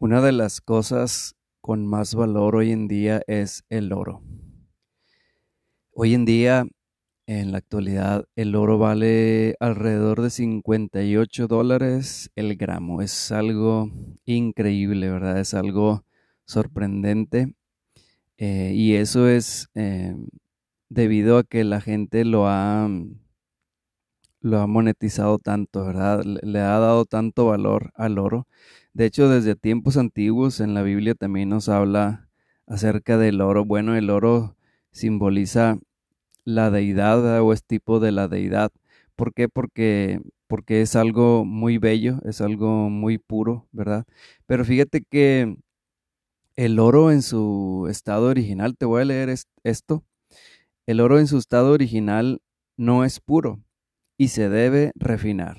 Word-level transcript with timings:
Una 0.00 0.22
de 0.22 0.30
las 0.30 0.60
cosas 0.60 1.34
con 1.60 1.84
más 1.84 2.14
valor 2.14 2.54
hoy 2.54 2.70
en 2.70 2.86
día 2.86 3.20
es 3.26 3.64
el 3.68 3.92
oro. 3.92 4.22
Hoy 5.90 6.14
en 6.14 6.24
día, 6.24 6.68
en 7.26 7.50
la 7.50 7.58
actualidad, 7.58 8.24
el 8.36 8.54
oro 8.54 8.78
vale 8.78 9.56
alrededor 9.58 10.22
de 10.22 10.30
58 10.30 11.48
dólares 11.48 12.30
el 12.36 12.54
gramo. 12.54 13.02
Es 13.02 13.32
algo 13.32 13.90
increíble, 14.24 15.10
¿verdad? 15.10 15.40
Es 15.40 15.52
algo 15.52 16.04
sorprendente. 16.44 17.54
Eh, 18.36 18.70
y 18.76 18.94
eso 18.94 19.26
es 19.28 19.68
eh, 19.74 20.14
debido 20.88 21.38
a 21.38 21.42
que 21.42 21.64
la 21.64 21.80
gente 21.80 22.24
lo 22.24 22.46
ha, 22.46 22.88
lo 24.42 24.60
ha 24.60 24.68
monetizado 24.68 25.40
tanto, 25.40 25.84
¿verdad? 25.84 26.22
Le 26.24 26.60
ha 26.60 26.78
dado 26.78 27.04
tanto 27.04 27.46
valor 27.46 27.90
al 27.96 28.20
oro 28.20 28.46
de 28.92 29.06
hecho, 29.06 29.28
desde 29.28 29.54
tiempos 29.54 29.96
antiguos 29.96 30.60
en 30.60 30.74
la 30.74 30.82
Biblia 30.82 31.14
también 31.14 31.48
nos 31.50 31.68
habla 31.68 32.28
acerca 32.66 33.18
del 33.18 33.40
oro. 33.40 33.64
Bueno, 33.64 33.96
el 33.96 34.10
oro 34.10 34.56
simboliza 34.90 35.78
la 36.44 36.70
deidad 36.70 37.40
o 37.42 37.52
es 37.52 37.64
tipo 37.64 38.00
de 38.00 38.12
la 38.12 38.28
deidad. 38.28 38.72
¿Por 39.16 39.34
qué? 39.34 39.48
Porque, 39.48 40.20
porque 40.46 40.82
es 40.82 40.96
algo 40.96 41.44
muy 41.44 41.78
bello, 41.78 42.20
es 42.24 42.40
algo 42.40 42.90
muy 42.90 43.18
puro, 43.18 43.68
¿verdad? 43.72 44.04
Pero 44.46 44.64
fíjate 44.64 45.02
que 45.02 45.56
el 46.56 46.78
oro 46.80 47.12
en 47.12 47.22
su 47.22 47.86
estado 47.90 48.26
original, 48.26 48.76
te 48.76 48.86
voy 48.86 49.02
a 49.02 49.04
leer 49.04 49.34
esto, 49.62 50.04
el 50.86 51.00
oro 51.00 51.18
en 51.18 51.26
su 51.28 51.38
estado 51.38 51.72
original 51.72 52.40
no 52.76 53.04
es 53.04 53.20
puro 53.20 53.60
y 54.16 54.28
se 54.28 54.48
debe 54.48 54.92
refinar 54.96 55.58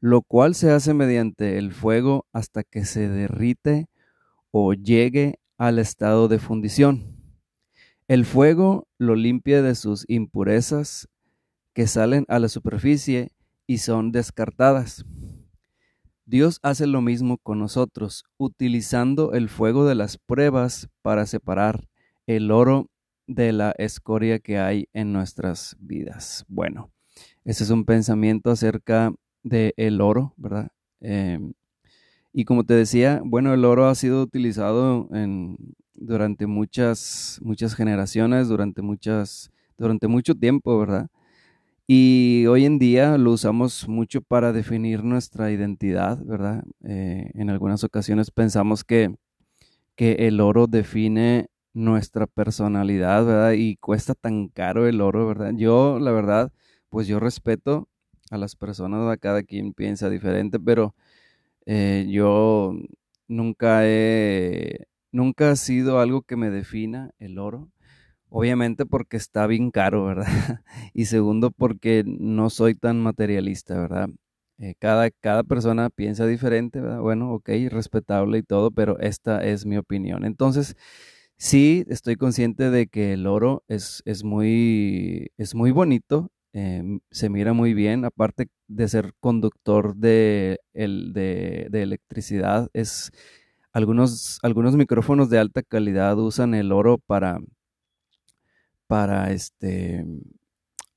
lo 0.00 0.22
cual 0.22 0.54
se 0.54 0.70
hace 0.70 0.94
mediante 0.94 1.58
el 1.58 1.72
fuego 1.72 2.26
hasta 2.32 2.62
que 2.62 2.84
se 2.84 3.08
derrite 3.08 3.88
o 4.50 4.72
llegue 4.74 5.40
al 5.58 5.78
estado 5.78 6.28
de 6.28 6.38
fundición. 6.38 7.16
El 8.08 8.24
fuego 8.24 8.86
lo 8.98 9.16
limpia 9.16 9.62
de 9.62 9.74
sus 9.74 10.04
impurezas 10.08 11.08
que 11.72 11.86
salen 11.86 12.24
a 12.28 12.38
la 12.38 12.48
superficie 12.48 13.32
y 13.66 13.78
son 13.78 14.12
descartadas. 14.12 15.04
Dios 16.24 16.58
hace 16.62 16.86
lo 16.86 17.02
mismo 17.02 17.38
con 17.38 17.58
nosotros, 17.58 18.24
utilizando 18.36 19.32
el 19.32 19.48
fuego 19.48 19.86
de 19.86 19.94
las 19.94 20.18
pruebas 20.18 20.88
para 21.02 21.26
separar 21.26 21.88
el 22.26 22.50
oro 22.50 22.90
de 23.26 23.52
la 23.52 23.72
escoria 23.78 24.38
que 24.38 24.58
hay 24.58 24.88
en 24.92 25.12
nuestras 25.12 25.76
vidas. 25.78 26.44
Bueno, 26.48 26.90
ese 27.44 27.64
es 27.64 27.70
un 27.70 27.84
pensamiento 27.84 28.50
acerca 28.50 29.12
de 29.46 29.74
el 29.76 30.00
oro, 30.00 30.34
¿verdad? 30.36 30.70
Em, 31.00 31.52
y 32.32 32.44
como 32.44 32.64
te 32.64 32.74
decía, 32.74 33.22
bueno, 33.24 33.54
el 33.54 33.64
oro 33.64 33.86
ha 33.88 33.94
sido 33.94 34.22
utilizado 34.22 35.08
en, 35.12 35.56
durante 35.94 36.46
muchas, 36.46 37.40
muchas 37.42 37.74
generaciones, 37.74 38.48
durante, 38.48 38.82
muchas, 38.82 39.50
durante 39.78 40.08
mucho 40.08 40.34
tiempo, 40.34 40.78
¿verdad? 40.78 41.08
Y 41.86 42.46
hoy 42.46 42.64
en 42.66 42.78
día 42.78 43.18
lo 43.18 43.32
usamos 43.32 43.88
mucho 43.88 44.20
para 44.22 44.52
definir 44.52 45.04
nuestra 45.04 45.52
identidad, 45.52 46.18
¿verdad? 46.24 46.64
Eh, 46.84 47.30
en 47.34 47.50
algunas 47.50 47.84
ocasiones 47.84 48.30
pensamos 48.30 48.84
que, 48.84 49.14
que 49.96 50.28
el 50.28 50.40
oro 50.40 50.66
define 50.66 51.48
nuestra 51.74 52.26
personalidad, 52.26 53.24
¿verdad? 53.26 53.52
Y 53.52 53.76
cuesta 53.76 54.14
tan 54.14 54.48
caro 54.48 54.88
el 54.88 55.00
oro, 55.00 55.26
¿verdad? 55.28 55.52
Yo, 55.56 55.98
la 56.00 56.12
verdad, 56.12 56.52
pues 56.90 57.06
yo 57.06 57.20
respeto 57.20 57.88
a 58.30 58.38
las 58.38 58.56
personas, 58.56 59.18
cada 59.20 59.42
quien 59.42 59.72
piensa 59.72 60.10
diferente, 60.10 60.58
pero 60.60 60.94
eh, 61.66 62.06
yo 62.08 62.74
nunca 63.28 63.80
he, 63.86 64.86
nunca 65.12 65.50
ha 65.50 65.56
sido 65.56 66.00
algo 66.00 66.22
que 66.22 66.36
me 66.36 66.50
defina 66.50 67.10
el 67.18 67.38
oro. 67.38 67.70
Obviamente 68.28 68.86
porque 68.86 69.16
está 69.16 69.46
bien 69.46 69.70
caro, 69.70 70.04
¿verdad? 70.06 70.26
y 70.94 71.06
segundo 71.06 71.50
porque 71.52 72.04
no 72.06 72.50
soy 72.50 72.74
tan 72.74 73.00
materialista, 73.00 73.78
¿verdad? 73.80 74.08
Eh, 74.58 74.74
cada, 74.78 75.10
cada 75.10 75.42
persona 75.44 75.90
piensa 75.90 76.26
diferente, 76.26 76.80
¿verdad? 76.80 77.00
Bueno, 77.00 77.32
ok, 77.34 77.50
respetable 77.70 78.38
y 78.38 78.42
todo, 78.42 78.70
pero 78.70 78.98
esta 79.00 79.44
es 79.44 79.66
mi 79.66 79.76
opinión. 79.76 80.24
Entonces, 80.24 80.76
sí, 81.36 81.84
estoy 81.88 82.16
consciente 82.16 82.70
de 82.70 82.88
que 82.88 83.12
el 83.14 83.26
oro 83.26 83.64
es, 83.68 84.02
es, 84.06 84.24
muy, 84.24 85.30
es 85.38 85.54
muy 85.54 85.70
bonito, 85.72 86.30
Em, 86.58 87.00
se 87.10 87.28
mira 87.28 87.52
muy 87.52 87.74
bien, 87.74 88.06
aparte 88.06 88.48
de 88.66 88.88
ser 88.88 89.12
conductor 89.20 89.94
de, 89.94 90.58
el, 90.72 91.12
de, 91.12 91.68
electricidad, 91.82 92.70
es 92.72 93.12
algunos, 93.72 94.38
algunos 94.42 94.74
micrófonos 94.74 95.28
de 95.28 95.38
alta 95.38 95.62
calidad 95.62 96.18
usan 96.18 96.54
el 96.54 96.72
oro 96.72 96.96
para, 96.96 97.40
para 98.86 99.32
este 99.32 100.06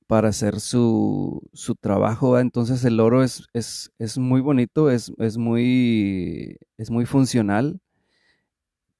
para 0.06 0.28
hacer 0.30 0.60
su, 0.60 1.42
su 1.52 1.74
trabajo. 1.76 2.38
Entonces 2.38 2.84
el 2.84 2.98
oro 3.00 3.22
es, 3.22 3.46
es, 3.54 3.92
es 3.98 4.18
muy 4.18 4.40
bonito, 4.40 4.90
es, 4.90 5.12
es, 5.18 5.36
muy, 5.38 6.56
es 6.78 6.90
muy 6.90 7.06
funcional. 7.06 7.80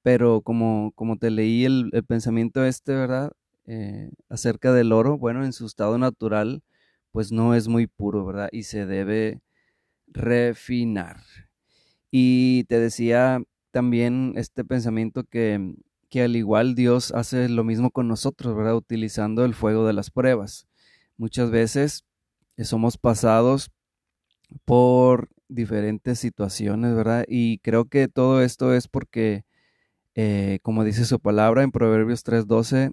Pero 0.03 0.41
como, 0.41 0.91
como 0.95 1.17
te 1.17 1.31
leí 1.31 1.65
el, 1.65 1.89
el 1.93 2.03
pensamiento 2.03 2.63
este, 2.65 2.93
¿verdad? 2.93 3.31
Eh, 3.65 4.11
acerca 4.29 4.73
del 4.73 4.91
oro, 4.91 5.17
bueno, 5.17 5.45
en 5.45 5.53
su 5.53 5.65
estado 5.65 5.97
natural, 5.97 6.63
pues 7.11 7.31
no 7.31 7.55
es 7.55 7.67
muy 7.67 7.87
puro, 7.87 8.25
¿verdad? 8.25 8.49
Y 8.51 8.63
se 8.63 8.85
debe 8.85 9.41
refinar. 10.07 11.17
Y 12.11 12.65
te 12.65 12.79
decía 12.79 13.43
también 13.71 14.33
este 14.35 14.65
pensamiento 14.65 15.23
que, 15.23 15.75
que 16.09 16.23
al 16.23 16.35
igual 16.35 16.75
Dios 16.75 17.11
hace 17.13 17.49
lo 17.49 17.63
mismo 17.63 17.91
con 17.91 18.07
nosotros, 18.07 18.55
¿verdad? 18.55 18.75
Utilizando 18.75 19.45
el 19.45 19.53
fuego 19.53 19.87
de 19.87 19.93
las 19.93 20.11
pruebas. 20.11 20.67
Muchas 21.17 21.51
veces 21.51 22.05
somos 22.63 22.97
pasados 22.97 23.71
por 24.65 25.29
diferentes 25.47 26.19
situaciones, 26.19 26.95
¿verdad? 26.95 27.25
Y 27.27 27.59
creo 27.59 27.85
que 27.85 28.07
todo 28.07 28.41
esto 28.41 28.73
es 28.73 28.87
porque, 28.87 29.45
eh, 30.15 30.59
como 30.63 30.83
dice 30.83 31.05
su 31.05 31.19
palabra 31.19 31.63
en 31.63 31.71
Proverbios 31.71 32.23
3:12, 32.23 32.91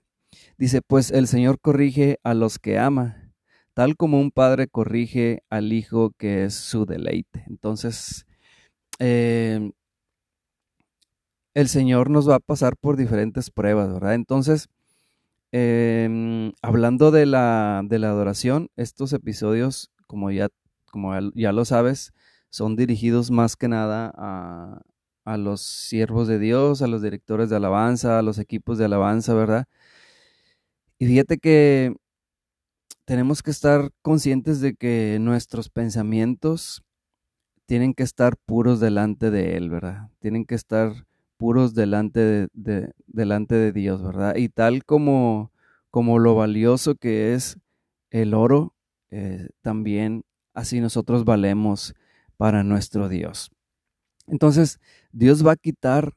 Dice, 0.59 0.83
pues 0.83 1.11
el 1.11 1.27
Señor 1.27 1.61
corrige 1.61 2.19
a 2.25 2.35
los 2.35 2.59
que 2.59 2.79
ama, 2.79 3.33
tal 3.75 3.97
como 3.97 4.21
un 4.21 4.31
padre 4.31 4.69
corrige 4.69 5.43
al 5.51 5.73
hijo 5.73 6.13
que 6.19 6.45
es 6.45 6.55
su 6.55 6.85
deleite. 6.85 7.45
Entonces, 7.49 8.27
em, 8.99 9.73
el 11.55 11.69
Señor 11.69 12.11
nos 12.11 12.29
va 12.29 12.37
a 12.37 12.41
pasar 12.41 12.77
por 12.77 12.97
diferentes 12.97 13.51
pruebas, 13.51 13.93
¿verdad? 13.93 14.15
Entonces, 14.15 14.69
em, 15.53 16.53
hablando 16.63 17.11
de 17.11 17.27
la, 17.27 17.83
de 17.85 17.99
la 17.99 18.11
adoración, 18.11 18.69
estos 18.77 19.13
episodios, 19.13 19.91
como 20.07 20.31
ya, 20.31 20.49
como 20.91 21.13
ya 21.35 21.53
lo 21.53 21.65
sabes, 21.65 22.13
son 22.51 22.77
dirigidos 22.77 23.31
más 23.31 23.57
que 23.57 23.69
nada 23.69 24.13
a, 24.17 24.83
a 25.25 25.37
los 25.37 25.61
siervos 25.61 26.27
de 26.29 26.39
Dios, 26.39 26.81
a 26.83 26.87
los 26.87 27.03
directores 27.03 27.51
de 27.51 27.57
alabanza, 27.57 28.19
a 28.19 28.23
los 28.23 28.39
equipos 28.39 28.79
de 28.79 28.87
alabanza, 28.87 29.35
¿verdad? 29.35 29.67
Y 31.01 31.07
fíjate 31.07 31.39
que 31.39 31.95
tenemos 33.05 33.43
que 33.43 33.53
estar 33.53 33.91
conscientes 34.03 34.61
de 34.61 34.75
que 34.75 35.19
nuestros 35.21 35.71
pensamientos 35.71 36.83
tienen 37.67 37.95
que 37.95 38.03
estar 38.03 38.37
puros 38.37 38.81
delante 38.81 39.31
de 39.31 39.57
Él, 39.57 39.71
¿verdad? 39.71 40.11
Tienen 40.19 40.45
que 40.45 40.57
estar 40.57 41.07
puros 41.37 41.75
delante 41.75 42.49
de, 42.53 42.93
delante 43.07 43.55
de 43.55 43.73
Dios, 43.73 44.03
¿verdad? 44.03 44.35
Y 44.37 44.49
tal 44.49 44.85
como, 44.85 45.53
como 45.91 46.19
lo 46.19 46.35
valioso 46.35 46.97
que 46.97 47.35
es 47.35 47.59
el 48.11 48.35
oro, 48.35 48.75
eh, 49.11 49.49
también 49.63 50.25
así 50.53 50.81
nosotros 50.81 51.25
valemos 51.25 51.95
para 52.37 52.65
nuestro 52.65 53.09
Dios. 53.09 53.51
Entonces, 54.27 54.81
Dios 55.13 55.47
va 55.47 55.53
a 55.53 55.57
quitar 55.57 56.15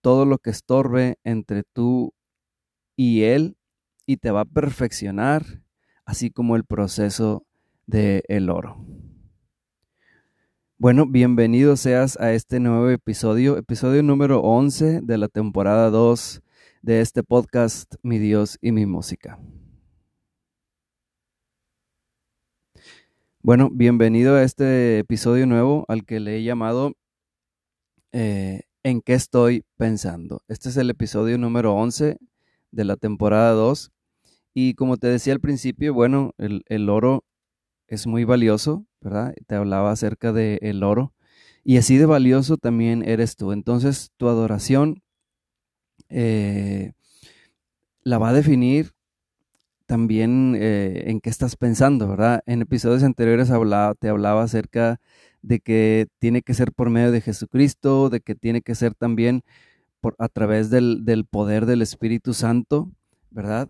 todo 0.00 0.24
lo 0.24 0.38
que 0.38 0.50
estorbe 0.50 1.18
entre 1.22 1.64
tú 1.74 2.14
y 2.96 3.22
Él 3.24 3.56
y 4.12 4.18
te 4.18 4.30
va 4.30 4.42
a 4.42 4.44
perfeccionar, 4.44 5.62
así 6.04 6.30
como 6.30 6.56
el 6.56 6.64
proceso 6.64 7.46
del 7.86 8.22
el 8.28 8.50
oro. 8.50 8.84
Bueno, 10.76 11.06
bienvenido 11.06 11.76
seas 11.76 12.20
a 12.20 12.32
este 12.32 12.60
nuevo 12.60 12.90
episodio, 12.90 13.56
episodio 13.56 14.02
número 14.02 14.40
11 14.40 15.00
de 15.02 15.16
la 15.16 15.28
temporada 15.28 15.88
2 15.88 16.42
de 16.82 17.00
este 17.00 17.22
podcast 17.22 17.94
Mi 18.02 18.18
Dios 18.18 18.58
y 18.60 18.72
mi 18.72 18.84
música. 18.84 19.38
Bueno, 23.40 23.70
bienvenido 23.72 24.36
a 24.36 24.42
este 24.42 24.98
episodio 24.98 25.46
nuevo 25.46 25.86
al 25.88 26.04
que 26.04 26.20
le 26.20 26.36
he 26.36 26.42
llamado 26.42 26.92
eh, 28.12 28.60
¿En 28.82 29.00
qué 29.00 29.14
estoy 29.14 29.64
pensando? 29.78 30.42
Este 30.48 30.68
es 30.68 30.76
el 30.76 30.90
episodio 30.90 31.38
número 31.38 31.72
11 31.74 32.18
de 32.72 32.84
la 32.84 32.96
temporada 32.96 33.52
2. 33.52 33.90
Y 34.54 34.74
como 34.74 34.96
te 34.96 35.06
decía 35.08 35.32
al 35.32 35.40
principio, 35.40 35.94
bueno, 35.94 36.32
el, 36.38 36.88
oro 36.90 37.24
es 37.86 38.06
muy 38.06 38.24
valioso, 38.24 38.86
¿verdad? 39.00 39.34
Te 39.46 39.54
hablaba 39.54 39.90
acerca 39.90 40.32
del 40.32 40.58
el 40.62 40.82
oro. 40.82 41.14
Y 41.64 41.76
así 41.78 41.96
de 41.96 42.06
valioso 42.06 42.56
también 42.56 43.02
eres 43.08 43.36
tú. 43.36 43.52
Entonces 43.52 44.10
tu 44.16 44.28
adoración 44.28 45.02
eh, 46.08 46.92
la 48.02 48.18
va 48.18 48.30
a 48.30 48.32
definir 48.32 48.92
también 49.86 50.56
eh, 50.58 51.04
en 51.06 51.20
qué 51.20 51.30
estás 51.30 51.56
pensando, 51.56 52.08
¿verdad? 52.08 52.42
En 52.46 52.62
episodios 52.62 53.02
anteriores 53.02 53.50
hablaba, 53.50 53.94
te 53.94 54.08
hablaba 54.08 54.42
acerca 54.42 55.00
de 55.42 55.60
que 55.60 56.08
tiene 56.18 56.42
que 56.42 56.54
ser 56.54 56.72
por 56.72 56.90
medio 56.90 57.12
de 57.12 57.20
Jesucristo, 57.20 58.08
de 58.10 58.20
que 58.20 58.34
tiene 58.34 58.62
que 58.62 58.74
ser 58.74 58.94
también 58.94 59.42
por, 60.00 60.14
a 60.18 60.28
través 60.28 60.70
del, 60.70 61.04
del 61.04 61.26
poder 61.26 61.66
del 61.66 61.82
Espíritu 61.82 62.34
Santo, 62.34 62.90
¿verdad? 63.30 63.68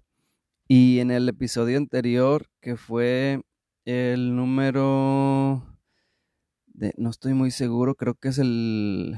Y 0.68 1.00
en 1.00 1.10
el 1.10 1.28
episodio 1.28 1.78
anterior, 1.78 2.46
que 2.60 2.76
fue 2.76 3.42
el 3.84 4.34
número 4.36 5.62
no 6.96 7.10
estoy 7.10 7.34
muy 7.34 7.50
seguro, 7.50 7.94
creo 7.94 8.14
que 8.14 8.28
es 8.28 8.38
el 8.38 9.16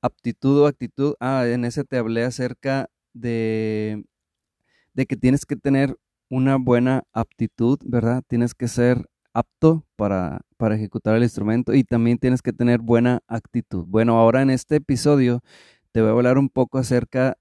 aptitud 0.00 0.62
o 0.62 0.66
actitud. 0.66 1.14
Ah, 1.20 1.46
en 1.46 1.64
ese 1.64 1.84
te 1.84 1.96
hablé 1.96 2.24
acerca 2.24 2.90
de, 3.12 4.04
de 4.94 5.06
que 5.06 5.16
tienes 5.16 5.46
que 5.46 5.56
tener 5.56 5.96
una 6.28 6.56
buena 6.56 7.04
aptitud, 7.12 7.78
¿verdad? 7.84 8.22
Tienes 8.26 8.54
que 8.54 8.68
ser 8.68 9.06
apto 9.34 9.86
para, 9.96 10.42
para 10.56 10.74
ejecutar 10.74 11.16
el 11.16 11.22
instrumento 11.22 11.74
y 11.74 11.84
también 11.84 12.18
tienes 12.18 12.42
que 12.42 12.52
tener 12.52 12.80
buena 12.80 13.20
actitud. 13.26 13.84
Bueno, 13.86 14.18
ahora 14.18 14.42
en 14.42 14.50
este 14.50 14.76
episodio 14.76 15.40
te 15.92 16.00
voy 16.00 16.10
a 16.10 16.12
hablar 16.12 16.38
un 16.38 16.48
poco 16.48 16.78
acerca 16.78 17.38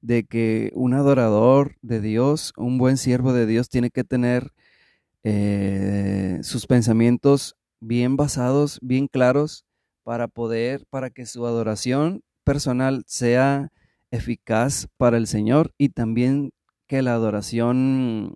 de 0.00 0.24
que 0.24 0.70
un 0.74 0.94
adorador 0.94 1.76
de 1.82 2.00
Dios, 2.00 2.52
un 2.56 2.78
buen 2.78 2.96
siervo 2.96 3.32
de 3.32 3.46
Dios, 3.46 3.68
tiene 3.68 3.90
que 3.90 4.04
tener 4.04 4.52
eh, 5.22 6.38
sus 6.42 6.66
pensamientos 6.66 7.56
bien 7.80 8.16
basados, 8.16 8.78
bien 8.82 9.08
claros, 9.08 9.64
para 10.02 10.28
poder, 10.28 10.86
para 10.90 11.10
que 11.10 11.26
su 11.26 11.46
adoración 11.46 12.22
personal 12.44 13.04
sea 13.06 13.70
eficaz 14.10 14.88
para 14.96 15.16
el 15.18 15.26
Señor 15.26 15.72
y 15.78 15.90
también 15.90 16.52
que 16.86 17.02
la 17.02 17.14
adoración 17.14 18.34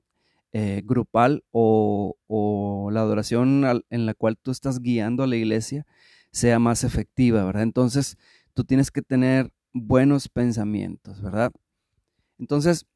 eh, 0.52 0.82
grupal 0.84 1.42
o, 1.50 2.16
o, 2.28 2.90
la 2.92 3.00
adoración 3.00 3.64
en 3.90 4.06
la 4.06 4.14
cual 4.14 4.38
tú 4.40 4.52
estás 4.52 4.80
guiando 4.80 5.24
a 5.24 5.26
la 5.26 5.36
iglesia 5.36 5.84
sea 6.30 6.58
más 6.58 6.84
efectiva, 6.84 7.44
¿verdad? 7.44 7.64
Entonces, 7.64 8.18
tú 8.54 8.64
tienes 8.64 8.90
que 8.90 9.02
tener 9.02 9.50
buenos 9.74 10.30
pensamientos, 10.30 11.20
¿verdad? 11.20 11.52
Entonces, 12.38 12.86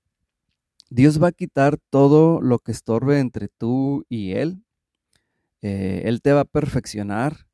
Dios 0.89 1.23
va 1.23 1.29
a 1.29 1.33
quitar 1.33 1.77
todo 1.91 2.41
lo 2.41 2.59
que 2.61 2.73
estorbe 2.73 3.19
entre 3.19 3.49
tú 3.49 4.07
y 4.09 4.33
Él 4.33 4.65
eh, 5.63 6.03
él 6.05 6.23
te 6.23 6.33
va 6.33 6.41
a 6.41 6.45
perfeccionar 6.45 7.47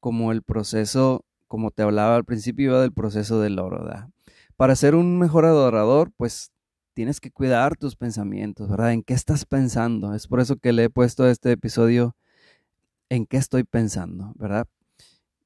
como 0.00 0.32
el 0.32 0.42
proceso, 0.42 1.24
como 1.48 1.70
te 1.70 1.82
hablaba 1.82 2.16
al 2.16 2.24
principio, 2.24 2.80
del 2.80 2.92
proceso 2.92 3.40
del 3.40 3.58
oro. 3.58 3.84
¿verdad? 3.84 4.08
Para 4.56 4.76
ser 4.76 4.94
un 4.94 5.18
mejor 5.18 5.44
adorador, 5.44 6.12
pues 6.16 6.52
tienes 6.94 7.20
que 7.20 7.30
cuidar 7.30 7.76
tus 7.76 7.96
pensamientos, 7.96 8.68
¿verdad? 8.68 8.92
¿En 8.92 9.02
qué 9.02 9.14
estás 9.14 9.44
pensando? 9.44 10.14
Es 10.14 10.26
por 10.26 10.40
eso 10.40 10.56
que 10.56 10.72
le 10.72 10.84
he 10.84 10.90
puesto 10.90 11.28
este 11.28 11.52
episodio, 11.52 12.16
¿en 13.08 13.26
qué 13.26 13.36
estoy 13.36 13.64
pensando? 13.64 14.32
¿Verdad? 14.36 14.66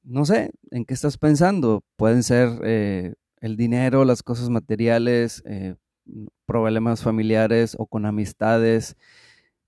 No 0.03 0.25
sé, 0.25 0.51
¿en 0.71 0.85
qué 0.85 0.93
estás 0.93 1.17
pensando? 1.17 1.83
Pueden 1.95 2.23
ser 2.23 2.59
eh, 2.63 3.13
el 3.43 3.57
dinero, 3.57 4.05
las 4.05 4.23
cosas 4.23 4.49
materiales, 4.49 5.43
eh, 5.45 5.75
problemas 6.45 7.03
familiares 7.03 7.75
o 7.77 7.85
con 7.85 8.05
amistades, 8.05 8.95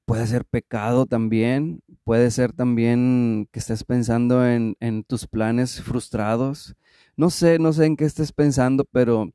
puede 0.06 0.27
ser 0.27 0.45
pecado 0.45 1.06
también, 1.06 1.81
puede 2.06 2.31
ser 2.31 2.54
también 2.54 3.50
que 3.51 3.60
estés 3.60 3.83
pensando 3.83 4.48
en, 4.48 4.77
en, 4.80 5.04
tus 5.04 5.27
planes 5.27 5.81
frustrados. 5.81 6.75
No 7.18 7.30
sé, 7.30 7.60
no 7.60 7.74
sé 7.74 7.86
en 7.86 7.98
qué 7.98 8.06
estés 8.06 8.31
pensando, 8.31 8.86
pero, 8.86 9.31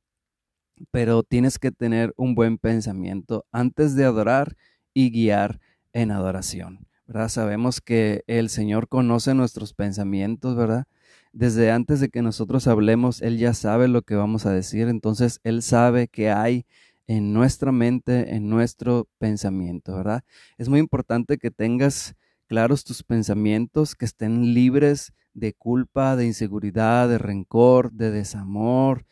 pero 0.90 1.22
tienes 1.22 1.58
que 1.58 1.70
tener 1.70 2.14
un 2.16 2.34
buen 2.34 2.56
pensamiento 2.56 3.44
antes 3.52 3.94
de 3.94 4.06
adorar 4.06 4.56
y 4.94 5.10
guiar 5.10 5.60
en 5.92 6.12
adoración. 6.12 6.88
¿verdad? 7.06 7.28
Sabemos 7.28 7.82
que 7.82 8.24
el 8.26 8.48
Señor 8.48 8.88
conoce 8.88 9.34
nuestros 9.34 9.74
pensamientos, 9.74 10.56
¿verdad? 10.56 10.86
Desde 11.32 11.70
antes 11.70 12.00
de 12.00 12.08
que 12.08 12.22
nosotros 12.22 12.66
hablemos, 12.66 13.22
Él 13.22 13.38
ya 13.38 13.54
sabe 13.54 13.86
lo 13.86 14.02
que 14.02 14.16
vamos 14.16 14.46
a 14.46 14.52
decir, 14.52 14.88
entonces 14.88 15.40
Él 15.44 15.62
sabe 15.62 16.08
que 16.08 16.30
hay 16.30 16.66
en 17.06 17.32
nuestra 17.32 17.72
mente, 17.72 18.34
en 18.34 18.48
nuestro 18.48 19.08
pensamiento, 19.18 19.96
¿verdad? 19.96 20.22
Es 20.58 20.68
muy 20.68 20.80
importante 20.80 21.38
que 21.38 21.50
tengas 21.50 22.14
claros 22.46 22.84
tus 22.84 23.04
pensamientos, 23.04 23.94
que 23.94 24.04
estén 24.04 24.54
libres 24.54 25.12
de 25.32 25.52
culpa, 25.52 26.16
de 26.16 26.26
inseguridad, 26.26 27.08
de 27.08 27.18
rencor, 27.18 27.92
de 27.92 28.10
desamor. 28.10 29.06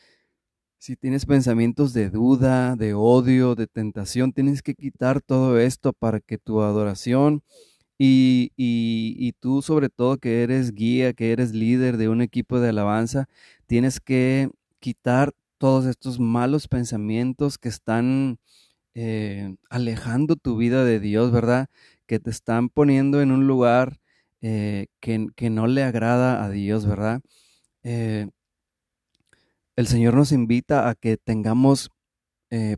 Si 0.78 0.96
tienes 0.96 1.24
pensamientos 1.24 1.92
de 1.92 2.10
duda, 2.10 2.74
de 2.74 2.94
odio, 2.94 3.54
de 3.54 3.68
tentación, 3.68 4.32
tienes 4.32 4.62
que 4.62 4.74
quitar 4.74 5.20
todo 5.20 5.58
esto 5.58 5.92
para 5.92 6.18
que 6.20 6.38
tu 6.38 6.62
adoración 6.62 7.42
y, 7.98 8.52
y, 8.56 9.16
y, 9.18 9.32
tú 9.32 9.60
sobre 9.62 9.88
todo 9.88 10.18
que 10.18 10.42
eres 10.44 10.72
guía, 10.72 11.12
que 11.12 11.32
eres 11.32 11.52
líder 11.52 11.96
de 11.96 12.08
un 12.08 12.22
equipo 12.22 12.60
de 12.60 12.68
alabanza, 12.68 13.28
tienes 13.66 14.00
que 14.00 14.50
quitar 14.78 15.32
todos 15.58 15.86
estos 15.86 16.20
malos 16.20 16.68
pensamientos 16.68 17.58
que 17.58 17.68
están 17.68 18.38
eh, 18.94 19.56
alejando 19.70 20.36
tu 20.36 20.56
vida 20.56 20.84
de 20.84 21.00
Dios, 21.00 21.30
¿verdad? 21.32 21.68
Que 22.06 22.18
te 22.18 22.30
están 22.30 22.68
poniendo 22.68 23.20
en 23.20 23.32
un 23.32 23.46
lugar 23.46 24.00
eh, 24.40 24.86
que, 25.00 25.50
no 25.50 25.66
le 25.66 25.82
agrada 25.82 26.44
a 26.44 26.50
Dios, 26.50 26.86
¿verdad? 26.86 27.20
Eh, 27.82 28.28
el 29.76 29.86
Señor 29.86 30.14
nos 30.14 30.32
invita 30.32 30.88
a 30.88 30.94
que 30.94 31.16
tengamos 31.16 31.90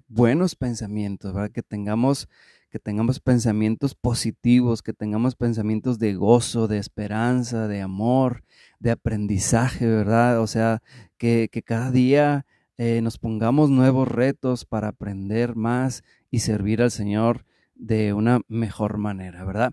buenos 0.08 0.56
pensamientos, 0.56 1.32
¿verdad? 1.32 1.52
Que 1.52 1.62
tengamos 1.62 2.28
que 2.70 2.78
tengamos 2.78 3.18
pensamientos 3.20 3.94
positivos, 3.94 4.82
que 4.82 4.92
tengamos 4.92 5.34
pensamientos 5.34 5.98
de 5.98 6.14
gozo, 6.14 6.68
de 6.68 6.78
esperanza, 6.78 7.66
de 7.66 7.80
amor, 7.80 8.44
de 8.78 8.92
aprendizaje, 8.92 9.86
¿verdad? 9.86 10.40
O 10.40 10.46
sea, 10.46 10.80
que, 11.18 11.50
cada 11.64 11.90
día 11.90 12.46
eh, 12.78 13.00
nos 13.02 13.18
pongamos 13.18 13.70
nuevos 13.70 14.08
retos 14.08 14.64
para 14.64 14.88
aprender 14.88 15.56
más 15.56 16.04
y 16.30 16.38
servir 16.38 16.80
al 16.80 16.92
Señor 16.92 17.44
de 17.74 18.12
una 18.12 18.40
mejor 18.46 18.98
manera, 18.98 19.44
¿verdad? 19.44 19.72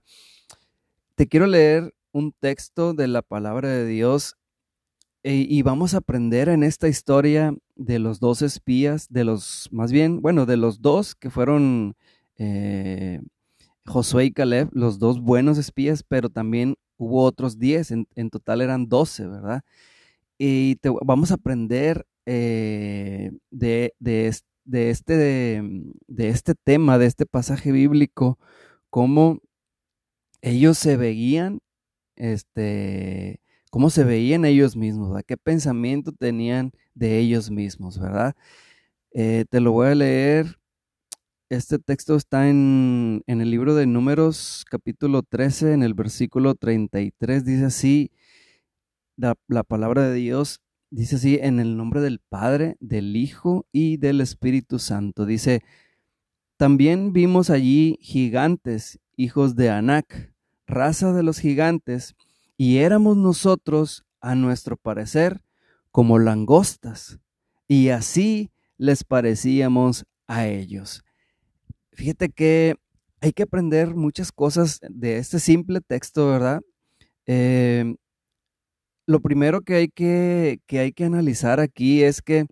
Te 1.15 1.27
quiero 1.27 1.45
leer 1.45 1.93
un 2.11 2.31
texto 2.31 2.93
de 2.93 3.07
la 3.07 3.21
palabra 3.21 3.69
de 3.69 3.85
Dios 3.85 4.37
eh, 5.23 5.45
y 5.47 5.61
vamos 5.61 5.93
a 5.93 5.97
aprender 5.97 6.49
en 6.49 6.63
esta 6.63 6.87
historia 6.87 7.53
de 7.75 7.99
los 7.99 8.19
dos 8.19 8.41
espías, 8.41 9.07
de 9.09 9.23
los, 9.23 9.69
más 9.71 9.91
bien, 9.91 10.21
bueno, 10.21 10.45
de 10.47 10.57
los 10.57 10.81
dos 10.81 11.15
que 11.15 11.29
fueron 11.29 11.95
eh, 12.37 13.21
Josué 13.85 14.25
y 14.25 14.31
Caleb, 14.31 14.69
los 14.73 14.99
dos 14.99 15.21
buenos 15.21 15.57
espías, 15.57 16.03
pero 16.03 16.29
también 16.29 16.75
hubo 16.97 17.23
otros 17.23 17.57
diez, 17.59 17.91
en, 17.91 18.05
total 18.29 18.61
eran 18.61 18.87
doce, 18.89 19.27
¿verdad? 19.27 19.61
Y 20.37 20.75
te, 20.77 20.89
vamos 21.03 21.31
a 21.31 21.35
aprender 21.35 22.05
eh, 22.25 23.31
de, 23.51 23.93
de, 23.99 24.27
este, 24.27 25.15
de, 25.15 26.29
este 26.29 26.55
tema, 26.55 26.97
de 26.97 27.05
este 27.05 27.25
pasaje 27.25 27.71
bíblico, 27.71 28.37
cómo 28.89 29.39
ellos 30.41 30.77
se 30.77 30.97
veían, 30.97 31.59
este, 32.15 33.41
cómo 33.71 33.89
se 33.89 34.03
veían 34.03 34.45
ellos 34.45 34.75
mismos, 34.75 35.21
qué 35.25 35.37
pensamiento 35.37 36.11
tenían 36.11 36.71
de 36.93 37.19
ellos 37.19 37.51
mismos, 37.51 37.99
¿verdad? 37.99 38.35
Eh, 39.11 39.45
te 39.49 39.61
lo 39.61 39.71
voy 39.71 39.87
a 39.87 39.95
leer. 39.95 40.59
Este 41.49 41.79
texto 41.79 42.17
está 42.17 42.49
en, 42.49 43.23
el 43.25 43.49
libro 43.49 43.73
de 43.73 43.87
Números, 43.87 44.65
capítulo 44.69 45.23
13, 45.23 45.71
en 45.71 45.81
el 45.81 45.93
versículo 45.93 46.55
33. 46.55 47.45
Dice 47.45 47.63
así 47.63 48.11
la, 49.15 49.35
la 49.47 49.63
palabra 49.63 50.09
de 50.09 50.15
Dios. 50.15 50.59
Dice 50.89 51.15
así, 51.15 51.39
en 51.41 51.61
el 51.61 51.77
nombre 51.77 52.01
del 52.01 52.19
Padre, 52.19 52.75
del 52.81 53.15
Hijo 53.15 53.65
y 53.71 53.95
del 53.95 54.19
Espíritu 54.19 54.77
Santo. 54.77 55.25
Dice, 55.25 55.63
también 56.57 57.13
vimos 57.13 57.49
allí 57.49 57.97
gigantes, 58.01 58.99
hijos 59.15 59.55
de 59.55 59.69
Anac, 59.69 60.33
raza 60.65 61.13
de 61.13 61.23
los 61.23 61.39
gigantes, 61.39 62.17
y 62.57 62.79
éramos 62.79 63.15
nosotros, 63.15 64.03
a 64.19 64.35
nuestro 64.35 64.75
parecer, 64.75 65.43
como 65.91 66.19
langostas, 66.19 67.19
y 67.69 67.89
así 67.89 68.51
les 68.77 69.05
parecíamos 69.05 70.05
a 70.27 70.45
ellos. 70.47 71.05
Fíjate 71.97 72.29
que 72.29 72.75
hay 73.21 73.33
que 73.33 73.41
aprender 73.43 73.95
muchas 73.95 74.31
cosas 74.31 74.79
de 74.87 75.17
este 75.17 75.39
simple 75.39 75.81
texto, 75.81 76.27
¿verdad? 76.29 76.61
Eh, 77.25 77.95
lo 79.07 79.19
primero 79.19 79.61
que 79.61 79.73
hay 79.75 79.87
que, 79.87 80.59
que 80.67 80.77
hay 80.79 80.91
que 80.91 81.05
analizar 81.05 81.59
aquí 81.59 82.03
es 82.03 82.21
que, 82.21 82.45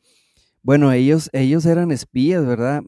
bueno, 0.64 0.92
ellos, 0.92 1.30
ellos 1.34 1.68
eran 1.68 1.92
espías, 1.92 2.46
¿verdad? 2.46 2.82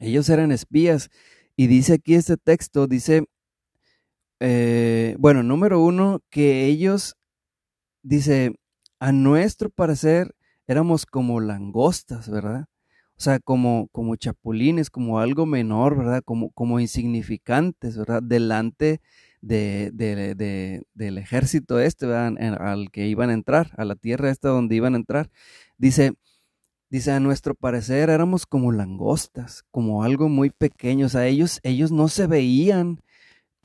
Ellos 0.00 0.28
eran 0.30 0.52
espías. 0.52 1.10
Y 1.56 1.68
dice 1.68 1.94
aquí 1.94 2.14
este 2.14 2.36
texto, 2.36 2.88
dice, 2.88 3.24
eh, 4.40 5.14
bueno, 5.20 5.42
número 5.44 5.80
uno, 5.80 6.20
que 6.30 6.66
ellos 6.66 7.16
dice, 8.02 8.54
a 9.00 9.12
nuestro 9.12 9.70
parecer 9.70 10.34
éramos 10.66 11.06
como 11.06 11.40
langostas, 11.40 12.30
¿verdad? 12.30 12.66
O 13.20 13.22
sea, 13.22 13.38
como, 13.38 13.88
como 13.92 14.16
chapulines, 14.16 14.88
como 14.88 15.20
algo 15.20 15.44
menor, 15.44 15.94
¿verdad? 15.94 16.22
Como, 16.24 16.48
como 16.52 16.80
insignificantes, 16.80 17.98
¿verdad? 17.98 18.22
Delante 18.22 19.02
de, 19.42 19.90
del 20.94 21.18
ejército 21.18 21.80
este, 21.80 22.06
¿verdad? 22.06 22.32
al 22.62 22.90
que 22.90 23.08
iban 23.08 23.28
a 23.28 23.34
entrar, 23.34 23.72
a 23.76 23.84
la 23.84 23.94
tierra 23.94 24.30
esta 24.30 24.48
donde 24.48 24.74
iban 24.74 24.94
a 24.94 24.96
entrar. 24.96 25.30
Dice, 25.76 26.14
dice, 26.88 27.12
a 27.12 27.20
nuestro 27.20 27.54
parecer 27.54 28.08
éramos 28.08 28.46
como 28.46 28.72
langostas, 28.72 29.64
como 29.70 30.02
algo 30.02 30.30
muy 30.30 30.48
pequeño. 30.48 31.04
O 31.04 31.10
sea, 31.10 31.26
ellos, 31.26 31.60
ellos 31.62 31.92
no 31.92 32.08
se 32.08 32.26
veían 32.26 33.02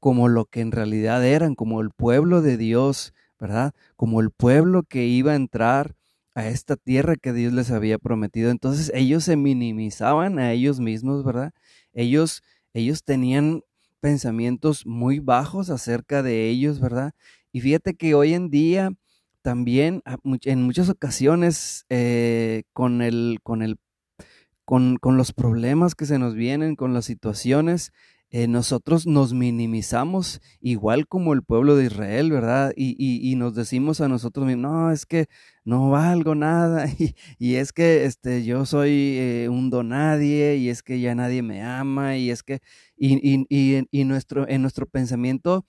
como 0.02 0.28
lo 0.28 0.44
que 0.48 0.60
en 0.60 0.74
realidad 0.74 1.26
eran, 1.26 1.56
como 1.56 1.80
el 1.80 1.92
pueblo 1.92 2.42
de 2.42 2.58
Dios, 2.58 3.14
¿verdad? 3.40 3.72
Como 3.96 4.20
el 4.20 4.32
pueblo 4.32 4.84
que 4.84 5.06
iba 5.06 5.32
a 5.32 5.36
entrar 5.36 5.96
a 6.36 6.48
esta 6.48 6.75
tierra 6.75 7.15
que 7.15 7.34
Dios 7.34 7.54
les 7.54 7.72
había 7.72 7.98
prometido. 7.98 8.51
Entonces 8.51 8.92
ellos 8.94 9.24
se 9.24 9.38
minimizaban 9.38 10.38
a 10.38 10.51
ellos 10.51 10.80
mismos, 10.80 11.24
¿verdad? 11.24 11.54
Ellos, 11.94 12.44
ellos 12.74 13.04
tenían 13.04 13.62
pensamientos 14.01 14.86
muy 14.86 15.20
bajos 15.20 15.70
acerca 15.70 16.22
de 16.22 16.50
ellos, 16.50 16.80
¿verdad? 16.80 17.13
Y 17.51 17.62
fíjate 17.62 17.96
que 17.96 18.13
hoy 18.13 18.34
en 18.34 18.50
día 18.50 18.92
también 19.42 20.04
en 20.44 20.63
muchas 20.63 20.89
ocasiones 20.89 21.86
eh, 21.89 22.63
con 22.74 23.01
el, 23.01 23.39
con 23.42 23.62
el 23.62 23.77
con, 24.65 24.98
con, 24.98 25.15
los 25.15 25.32
problemas 25.32 25.94
que 25.94 26.08
se 26.08 26.18
nos 26.18 26.34
vienen, 26.34 26.75
con 26.75 26.96
las 26.96 27.06
situaciones, 27.06 27.94
eh, 28.38 28.50
nosotros 28.50 29.08
nos 29.08 29.34
minimizamos 29.34 30.42
igual 30.60 31.08
como 31.08 31.32
el 31.32 31.42
pueblo 31.42 31.77
de 31.77 31.86
Israel, 31.86 32.34
¿verdad? 32.34 32.74
Y, 32.75 33.34
nos 33.38 33.56
decimos 33.56 34.01
a 34.01 34.10
nosotros 34.10 34.46
mismos, 34.46 34.70
no, 34.70 34.92
es 34.92 35.06
que 35.06 35.27
no 35.63 35.89
valgo 35.89 36.36
nada 36.36 36.86
y, 37.39 37.56
es 37.56 37.72
que 37.72 38.04
este, 38.04 38.44
yo 38.44 38.65
soy 38.65 38.92
eh, 38.92 39.48
un 39.50 39.70
donadie 39.70 40.58
y 40.58 40.68
es 40.68 40.84
que 40.84 41.00
ya 41.00 41.15
nadie 41.15 41.44
me 41.44 41.63
ama 41.63 42.18
y 42.18 42.30
es 42.30 42.44
que, 42.44 42.60
y, 42.98 44.04
nuestro, 44.04 44.46
en 44.50 44.62
nuestro 44.62 44.86
pensamiento 44.86 45.65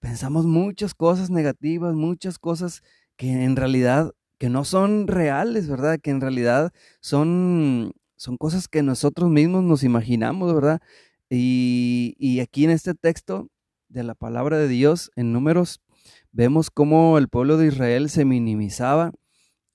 pensamos 0.00 0.44
muchas 0.44 0.94
cosas 0.94 1.30
negativas, 1.30 1.94
muchas 1.94 2.40
cosas 2.40 2.82
que 3.16 3.30
en 3.30 3.54
realidad 3.54 4.12
que 4.38 4.48
no 4.48 4.64
son 4.64 5.06
reales, 5.06 5.68
¿verdad? 5.68 6.00
Que 6.02 6.10
en 6.10 6.20
realidad 6.20 6.72
son, 7.00 7.92
son 8.16 8.38
cosas 8.38 8.66
que 8.66 8.82
nosotros 8.82 9.30
mismos 9.30 9.62
nos 9.62 9.84
imaginamos, 9.84 10.52
¿verdad? 10.52 10.82
Y, 11.30 12.40
aquí 12.40 12.64
en 12.64 12.70
este 12.70 12.94
texto 12.94 13.48
de 13.88 14.02
la 14.02 14.14
palabra 14.14 14.58
de 14.58 14.68
Dios, 14.68 15.10
en 15.16 15.32
números, 15.32 15.80
vemos 16.32 16.70
cómo 16.70 17.18
el 17.18 17.28
pueblo 17.28 17.56
de 17.56 17.68
Israel 17.68 18.10
se 18.10 18.24
minimizaba, 18.24 19.12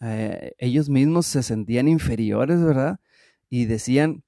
eh, 0.01 0.53
ellos 0.57 0.89
mismos 0.89 1.25
se 1.25 1.43
sentían 1.43 1.87
inferiores, 1.87 2.61
¿verdad? 2.61 2.99
Y 3.49 3.65
decían, 3.65 4.23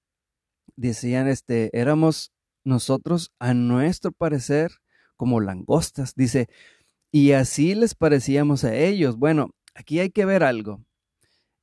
decían, 0.75 1.27
este, 1.27 1.77
éramos 1.77 2.31
nosotros 2.63 3.31
a 3.39 3.53
nuestro 3.53 4.11
parecer 4.11 4.71
como 5.15 5.39
langostas, 5.39 6.13
dice, 6.15 6.47
y 7.11 7.31
así 7.31 7.75
les 7.75 7.95
parecíamos 7.95 8.63
a 8.63 8.75
ellos. 8.75 9.17
Bueno, 9.17 9.51
aquí 9.73 9.99
hay 9.99 10.09
que 10.09 10.25
ver 10.25 10.43
algo. 10.43 10.83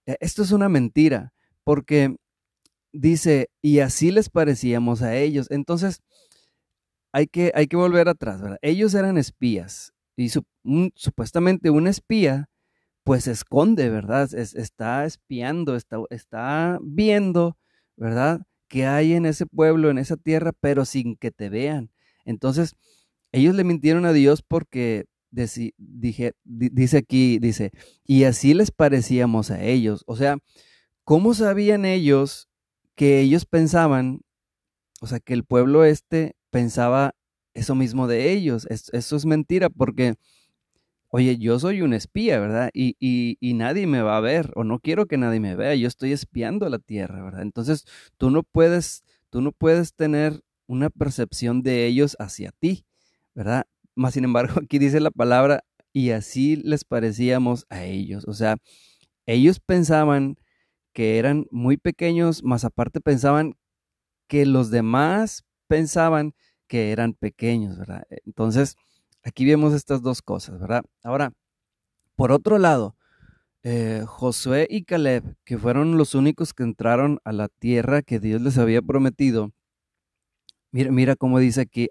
E, 0.06 0.16
esto 0.20 0.42
es 0.42 0.52
una 0.52 0.68
mentira, 0.68 1.32
porque 1.64 2.16
dice, 2.92 3.50
y 3.60 3.80
así 3.80 4.10
les 4.10 4.28
parecíamos 4.28 5.02
a 5.02 5.16
ellos. 5.16 5.50
Entonces, 5.50 6.02
hay 7.12 7.26
que, 7.26 7.52
hay 7.54 7.66
que 7.66 7.76
volver 7.76 8.08
atrás, 8.08 8.40
¿verdad? 8.40 8.58
Ellos 8.62 8.94
eran 8.94 9.18
espías 9.18 9.92
y 10.16 10.30
supuestamente 10.94 11.70
un 11.70 11.86
espía, 11.86 12.48
pues 13.04 13.26
esconde, 13.26 13.90
¿verdad? 13.90 14.32
está 14.34 15.04
espiando, 15.04 15.76
está, 15.76 15.98
está 16.10 16.78
viendo, 16.82 17.58
¿verdad? 17.96 18.42
Que 18.68 18.86
hay 18.86 19.14
en 19.14 19.26
ese 19.26 19.46
pueblo, 19.46 19.90
en 19.90 19.98
esa 19.98 20.16
tierra, 20.16 20.52
pero 20.60 20.84
sin 20.84 21.16
que 21.16 21.30
te 21.30 21.48
vean. 21.48 21.90
Entonces, 22.24 22.74
ellos 23.32 23.54
le 23.54 23.64
mintieron 23.64 24.06
a 24.06 24.12
Dios 24.12 24.42
porque 24.42 25.06
dice 25.30 26.96
aquí, 26.96 27.38
dice, 27.38 27.72
y 28.06 28.24
así 28.24 28.54
les 28.54 28.70
parecíamos 28.70 29.50
a 29.50 29.62
ellos. 29.62 30.04
O 30.06 30.16
sea, 30.16 30.38
¿cómo 31.04 31.34
sabían 31.34 31.84
ellos 31.84 32.48
que 32.94 33.20
ellos 33.20 33.46
pensaban, 33.46 34.20
o 35.00 35.06
sea, 35.06 35.20
que 35.20 35.34
el 35.34 35.44
pueblo 35.44 35.84
este 35.84 36.34
pensaba 36.50 37.14
eso 37.54 37.74
mismo 37.74 38.06
de 38.06 38.32
ellos. 38.32 38.66
eso 38.70 39.16
es 39.16 39.26
mentira 39.26 39.68
porque, 39.68 40.14
oye, 41.08 41.38
yo 41.38 41.58
soy 41.58 41.82
un 41.82 41.94
espía, 41.94 42.38
¿verdad? 42.40 42.70
Y, 42.72 42.96
y, 42.98 43.54
nadie 43.54 43.86
me 43.86 44.02
va 44.02 44.16
a 44.16 44.20
ver 44.20 44.52
o 44.54 44.64
no 44.64 44.78
quiero 44.78 45.06
que 45.06 45.18
nadie 45.18 45.40
me 45.40 45.56
vea. 45.56 45.74
Yo 45.74 45.88
estoy 45.88 46.12
espiando 46.12 46.68
la 46.68 46.78
tierra, 46.78 47.22
¿verdad? 47.22 47.42
Entonces, 47.42 47.84
tú 48.16 48.30
no 48.30 48.42
puedes, 48.42 49.04
tú 49.30 49.40
no 49.40 49.52
puedes 49.52 49.94
tener 49.94 50.42
una 50.66 50.90
percepción 50.90 51.62
de 51.62 51.86
ellos 51.86 52.16
hacia 52.18 52.52
ti, 52.52 52.84
¿verdad? 53.34 53.64
Más 53.94 54.14
sin 54.14 54.24
embargo, 54.24 54.54
aquí 54.62 54.78
dice 54.78 55.00
la 55.00 55.10
palabra, 55.10 55.64
y 55.92 56.10
así 56.10 56.56
les 56.56 56.84
parecíamos 56.84 57.66
a 57.68 57.84
ellos. 57.84 58.24
O 58.26 58.32
sea, 58.32 58.56
ellos 59.26 59.60
pensaban 59.60 60.36
que 60.92 61.18
eran 61.18 61.46
muy 61.50 61.76
pequeños, 61.76 62.42
más 62.44 62.64
aparte 62.64 63.00
pensaban 63.00 63.54
que 64.28 64.46
los 64.46 64.70
demás 64.70 65.44
pensaban 65.68 66.34
que 66.68 66.92
eran 66.92 67.14
pequeños, 67.14 67.78
¿verdad? 67.78 68.04
Entonces, 68.26 68.76
aquí 69.22 69.44
vemos 69.44 69.74
estas 69.74 70.02
dos 70.02 70.22
cosas, 70.22 70.60
¿verdad? 70.60 70.82
Ahora, 71.02 71.32
por 72.16 72.32
otro 72.32 72.58
lado, 72.58 72.96
eh, 73.62 74.04
Josué 74.06 74.66
y 74.70 74.84
Caleb, 74.84 75.36
que 75.44 75.58
fueron 75.58 75.96
los 75.98 76.14
únicos 76.14 76.54
que 76.54 76.64
entraron 76.64 77.20
a 77.24 77.32
la 77.32 77.48
tierra 77.48 78.02
que 78.02 78.20
Dios 78.20 78.42
les 78.42 78.58
había 78.58 78.82
prometido, 78.82 79.52
mira, 80.72 80.90
mira 80.90 81.16
cómo 81.16 81.38
dice 81.38 81.60
aquí, 81.62 81.88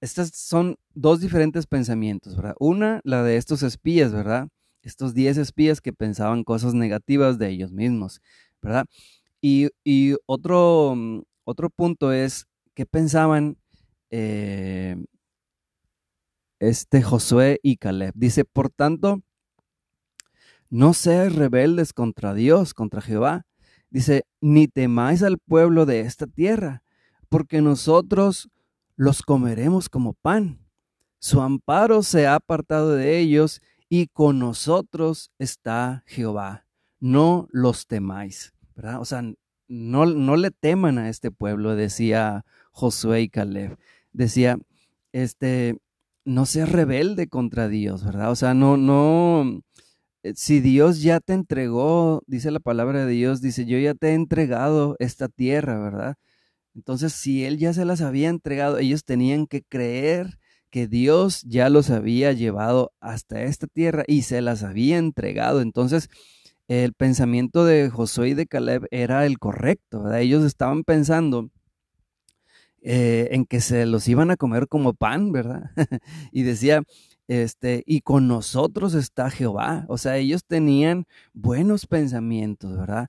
estos 0.00 0.30
son 0.34 0.76
dos 0.94 1.20
diferentes 1.20 1.66
pensamientos, 1.66 2.36
¿verdad? 2.36 2.54
Una, 2.58 3.00
la 3.04 3.22
de 3.22 3.36
estos 3.36 3.62
espías, 3.62 4.12
¿verdad? 4.12 4.48
Estos 4.88 5.14
10 5.14 5.38
espías 5.38 5.80
que 5.80 5.92
pensaban 5.92 6.44
cosas 6.44 6.74
negativas 6.74 7.38
de 7.38 7.48
ellos 7.50 7.72
mismos, 7.72 8.20
¿verdad? 8.62 8.86
Y, 9.40 9.68
otro, 10.26 10.94
mm, 10.96 11.22
otro 11.44 11.70
punto 11.70 12.12
es 12.12 12.46
que 12.74 12.86
pensaban 12.86 13.56
eh, 14.10 14.96
este 16.58 17.02
Josué 17.02 17.60
y 17.62 17.76
Caleb. 17.76 18.12
Dice, 18.16 18.44
por 18.44 18.70
tanto, 18.70 19.20
no 20.68 20.94
seas 20.94 21.34
rebeldes 21.34 21.92
contra 21.92 22.34
Dios, 22.34 22.74
contra 22.74 23.00
Jehová. 23.00 23.46
Dice, 23.90 24.24
ni 24.40 24.68
temáis 24.68 25.22
al 25.22 25.38
pueblo 25.38 25.86
de 25.86 26.00
esta 26.00 26.26
tierra, 26.26 26.82
porque 27.28 27.60
nosotros 27.60 28.48
los 28.96 29.22
comeremos 29.22 29.88
como 29.88 30.14
pan. 30.14 30.66
Su 31.18 31.40
amparo 31.40 32.02
se 32.02 32.26
ha 32.26 32.34
apartado 32.34 32.92
de 32.92 33.18
ellos 33.18 33.60
y 33.88 34.08
con 34.08 34.38
nosotros 34.38 35.30
está 35.38 36.02
Jehová. 36.06 36.66
No 37.00 37.48
los 37.50 37.86
temáis, 37.86 38.54
¿verdad? 38.74 39.00
O 39.00 39.04
sea, 39.04 39.22
no, 39.68 40.06
no 40.06 40.36
le 40.36 40.50
teman 40.50 40.98
a 40.98 41.08
este 41.08 41.30
pueblo, 41.30 41.76
decía 41.76 42.44
Josué 42.72 43.22
y 43.22 43.28
Caleb. 43.28 43.78
Decía, 44.12 44.58
este, 45.12 45.78
no 46.24 46.46
seas 46.46 46.70
rebelde 46.70 47.28
contra 47.28 47.68
Dios, 47.68 48.04
¿verdad? 48.04 48.30
O 48.30 48.36
sea, 48.36 48.54
no, 48.54 48.76
no, 48.76 49.62
eh, 50.22 50.32
si 50.36 50.60
Dios 50.60 51.02
ya 51.02 51.20
te 51.20 51.34
entregó, 51.34 52.22
dice 52.26 52.50
la 52.50 52.60
palabra 52.60 53.06
de 53.06 53.12
Dios, 53.12 53.40
dice, 53.40 53.66
yo 53.66 53.78
ya 53.78 53.94
te 53.94 54.08
he 54.08 54.14
entregado 54.14 54.96
esta 54.98 55.28
tierra, 55.28 55.78
¿verdad? 55.78 56.16
Entonces, 56.74 57.12
si 57.12 57.44
Él 57.44 57.58
ya 57.58 57.72
se 57.72 57.84
las 57.84 58.00
había 58.02 58.28
entregado, 58.28 58.78
ellos 58.78 59.04
tenían 59.04 59.46
que 59.46 59.62
creer 59.62 60.38
que 60.76 60.86
Dios 60.86 61.40
ya 61.48 61.70
los 61.70 61.88
había 61.88 62.32
llevado 62.32 62.92
hasta 63.00 63.44
esta 63.44 63.66
tierra 63.66 64.04
y 64.06 64.20
se 64.24 64.42
las 64.42 64.62
había 64.62 64.98
entregado. 64.98 65.62
Entonces, 65.62 66.10
el 66.68 66.92
pensamiento 66.92 67.64
de 67.64 67.88
Josué 67.88 68.28
y 68.28 68.34
de 68.34 68.46
Caleb 68.46 68.86
era 68.90 69.24
el 69.24 69.38
correcto, 69.38 70.12
Ellos 70.12 70.44
estaban 70.44 70.84
pensando 70.84 71.48
eh, 72.82 73.28
en 73.30 73.46
que 73.46 73.62
se 73.62 73.86
los 73.86 74.06
iban 74.06 74.30
a 74.30 74.36
comer 74.36 74.68
como 74.68 74.92
pan, 74.92 75.32
¿verdad? 75.32 75.70
y 76.30 76.42
decía, 76.42 76.82
este, 77.26 77.82
y 77.86 78.02
con 78.02 78.28
nosotros 78.28 78.92
está 78.92 79.30
Jehová. 79.30 79.86
O 79.88 79.96
sea, 79.96 80.18
ellos 80.18 80.44
tenían 80.44 81.06
buenos 81.32 81.86
pensamientos, 81.86 82.76
¿verdad? 82.76 83.08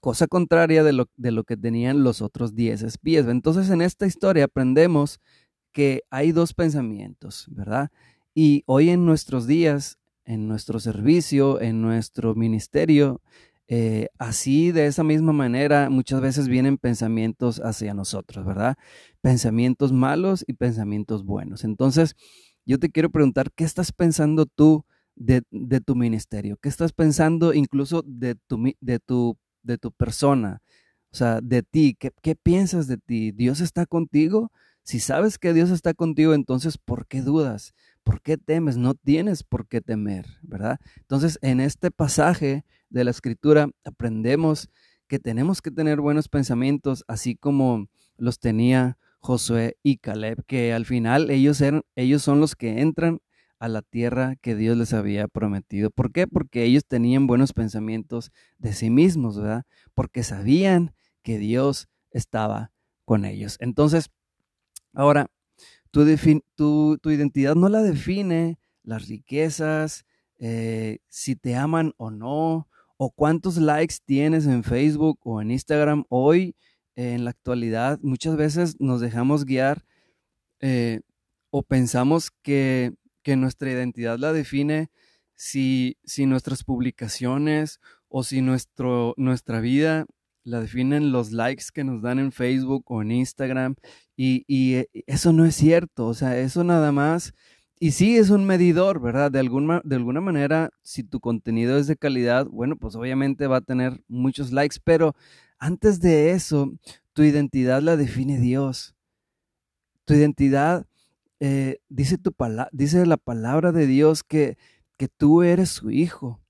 Cosa 0.00 0.26
contraria 0.26 0.82
de 0.82 0.94
lo, 0.94 1.10
de 1.18 1.32
lo 1.32 1.44
que 1.44 1.58
tenían 1.58 2.02
los 2.02 2.22
otros 2.22 2.54
diez 2.54 2.80
espías. 2.80 3.26
Entonces, 3.26 3.68
en 3.68 3.82
esta 3.82 4.06
historia 4.06 4.44
aprendemos 4.44 5.20
que 5.74 6.04
hay 6.08 6.32
dos 6.32 6.54
pensamientos, 6.54 7.46
¿verdad? 7.50 7.90
Y 8.32 8.62
hoy 8.66 8.90
en 8.90 9.04
nuestros 9.04 9.46
días, 9.46 9.98
en 10.24 10.48
nuestro 10.48 10.78
servicio, 10.78 11.60
en 11.60 11.82
nuestro 11.82 12.34
ministerio, 12.36 13.20
eh, 13.66 14.08
así 14.18 14.72
de 14.72 14.86
esa 14.86 15.02
misma 15.02 15.32
manera 15.32 15.90
muchas 15.90 16.20
veces 16.20 16.48
vienen 16.48 16.78
pensamientos 16.78 17.60
hacia 17.60 17.92
nosotros, 17.92 18.46
¿verdad? 18.46 18.76
Pensamientos 19.20 19.92
malos 19.92 20.44
y 20.46 20.52
pensamientos 20.52 21.24
buenos. 21.24 21.64
Entonces, 21.64 22.14
yo 22.64 22.78
te 22.78 22.90
quiero 22.90 23.10
preguntar, 23.10 23.50
¿qué 23.52 23.64
estás 23.64 23.90
pensando 23.90 24.46
tú 24.46 24.84
de, 25.16 25.42
tu 25.84 25.96
ministerio? 25.96 26.56
¿Qué 26.62 26.68
estás 26.68 26.92
pensando 26.92 27.52
incluso 27.52 28.04
de 28.06 28.36
tu, 28.36 28.72
de 28.80 29.00
tu, 29.00 29.36
de 29.64 29.76
tu 29.76 29.90
persona? 29.90 30.62
O 31.12 31.16
sea, 31.16 31.40
de 31.40 31.64
ti, 31.64 31.96
¿qué, 31.98 32.12
¿qué 32.22 32.36
piensas 32.36 32.86
de 32.86 32.96
ti? 32.96 33.32
¿Dios 33.32 33.60
está 33.60 33.86
contigo? 33.86 34.52
Si 34.84 35.00
sabes 35.00 35.38
que 35.38 35.54
Dios 35.54 35.70
está 35.70 35.94
contigo, 35.94 36.34
entonces, 36.34 36.76
¿por 36.76 37.06
qué 37.06 37.22
dudas? 37.22 37.74
¿Por 38.02 38.20
qué 38.20 38.36
temes? 38.36 38.76
No 38.76 38.94
tienes 38.94 39.42
por 39.42 39.66
qué 39.66 39.80
temer, 39.80 40.26
¿verdad? 40.42 40.78
Entonces, 40.98 41.38
en 41.40 41.60
este 41.60 41.90
pasaje 41.90 42.66
de 42.90 43.04
la 43.04 43.10
escritura 43.10 43.70
aprendemos 43.84 44.68
que 45.08 45.18
tenemos 45.18 45.62
que 45.62 45.70
tener 45.70 46.02
buenos 46.02 46.28
pensamientos, 46.28 47.02
así 47.08 47.34
como 47.34 47.88
los 48.18 48.38
tenía 48.38 48.98
Josué 49.20 49.78
y 49.82 49.96
Caleb, 49.96 50.44
que 50.46 50.74
al 50.74 50.84
final 50.84 51.30
ellos, 51.30 51.62
eran, 51.62 51.82
ellos 51.96 52.22
son 52.22 52.40
los 52.40 52.54
que 52.54 52.82
entran 52.82 53.20
a 53.58 53.68
la 53.68 53.80
tierra 53.80 54.36
que 54.36 54.54
Dios 54.54 54.76
les 54.76 54.92
había 54.92 55.28
prometido. 55.28 55.88
¿Por 55.88 56.12
qué? 56.12 56.26
Porque 56.26 56.64
ellos 56.64 56.84
tenían 56.86 57.26
buenos 57.26 57.54
pensamientos 57.54 58.32
de 58.58 58.74
sí 58.74 58.90
mismos, 58.90 59.38
¿verdad? 59.38 59.64
Porque 59.94 60.22
sabían 60.22 60.94
que 61.22 61.38
Dios 61.38 61.88
estaba 62.10 62.70
con 63.06 63.24
ellos. 63.24 63.56
Entonces, 63.60 64.10
ahora, 64.94 65.30
tu, 65.90 66.04
tu, 67.00 67.10
identidad 67.10 67.54
no 67.54 67.68
la 67.68 67.82
define 67.82 68.58
las 68.82 69.08
riquezas, 69.08 70.04
eh, 70.38 70.98
si 71.08 71.36
te 71.36 71.54
aman 71.54 71.92
o 71.96 72.10
no, 72.10 72.68
o 72.96 73.10
cuántos 73.10 73.56
likes 73.58 73.96
tienes 74.04 74.46
en 74.46 74.64
Facebook 74.64 75.18
o 75.22 75.40
en 75.40 75.50
Instagram. 75.50 76.04
Hoy, 76.08 76.56
en 76.96 77.24
la 77.24 77.30
actualidad, 77.30 77.98
muchas 78.02 78.36
veces 78.36 78.76
nos 78.80 79.00
dejamos 79.00 79.44
guiar 79.44 79.84
eh, 80.60 81.00
o 81.50 81.62
pensamos 81.62 82.30
que, 82.42 82.92
que, 83.22 83.36
nuestra 83.36 83.70
identidad 83.70 84.18
la 84.18 84.32
define 84.32 84.90
si, 85.34 85.96
si 86.04 86.26
nuestras 86.26 86.64
publicaciones 86.64 87.80
o 88.08 88.22
si 88.22 88.40
nuestro, 88.42 89.14
nuestra 89.16 89.60
vida 89.60 90.06
la 90.44 90.60
definen 90.60 91.10
los 91.10 91.32
likes 91.32 91.64
que 91.72 91.84
nos 91.84 92.02
dan 92.02 92.18
en 92.18 92.32
Facebook 92.32 92.84
o 92.86 93.02
en 93.02 93.10
Instagram 93.10 93.74
y, 94.16 94.44
eh, 94.74 94.88
eso 95.06 95.32
no 95.32 95.44
es 95.44 95.56
cierto, 95.56 96.06
o 96.06 96.14
sea, 96.14 96.38
eso 96.38 96.62
nada 96.62 96.92
más, 96.92 97.34
y 97.80 97.90
sí 97.90 98.16
es 98.16 98.30
un 98.30 98.44
medidor, 98.46 99.00
¿verdad? 99.00 99.30
De 99.30 99.40
alguna, 99.40 99.82
de 99.84 99.96
alguna 99.96 100.20
manera, 100.20 100.70
si 100.82 101.02
tu 101.02 101.20
contenido 101.20 101.76
es 101.76 101.86
de 101.86 101.96
calidad, 101.96 102.46
bueno, 102.46 102.76
pues 102.76 102.94
obviamente 102.94 103.46
va 103.46 103.58
a 103.58 103.60
tener 103.60 104.00
muchos 104.08 104.52
likes, 104.52 104.76
pero 104.82 105.14
antes 105.58 106.00
de 106.00 106.30
eso, 106.30 106.72
tu 107.12 107.22
identidad 107.22 107.82
la 107.82 107.96
define 107.96 108.38
Dios. 108.38 108.94
Tu 110.04 110.14
identidad, 110.14 110.86
eh, 111.40 111.78
dice, 111.88 112.18
tu 112.18 112.34
dice 112.72 113.06
la 113.06 113.16
palabra 113.16 113.72
de 113.72 113.86
Dios 113.86 114.22
que, 114.22 114.56
que 114.96 115.08
tú 115.08 115.42
eres 115.42 115.70
su 115.70 115.90
hijo. 115.90 116.40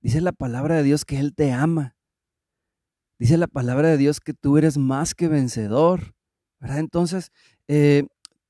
Dice 0.00 0.20
la 0.20 0.32
palabra 0.32 0.76
de 0.76 0.82
Dios 0.82 1.04
que 1.04 1.18
Él 1.18 1.34
te 1.34 1.52
ama. 1.52 1.96
Dice 3.22 3.38
la 3.38 3.46
palabra 3.46 3.86
de 3.86 3.98
Dios 3.98 4.18
que 4.18 4.34
tú 4.34 4.58
eres 4.58 4.76
más 4.76 5.14
que 5.14 5.28
vencedor. 5.28 6.12
Entonces, 6.60 7.30
eh, 7.68 8.08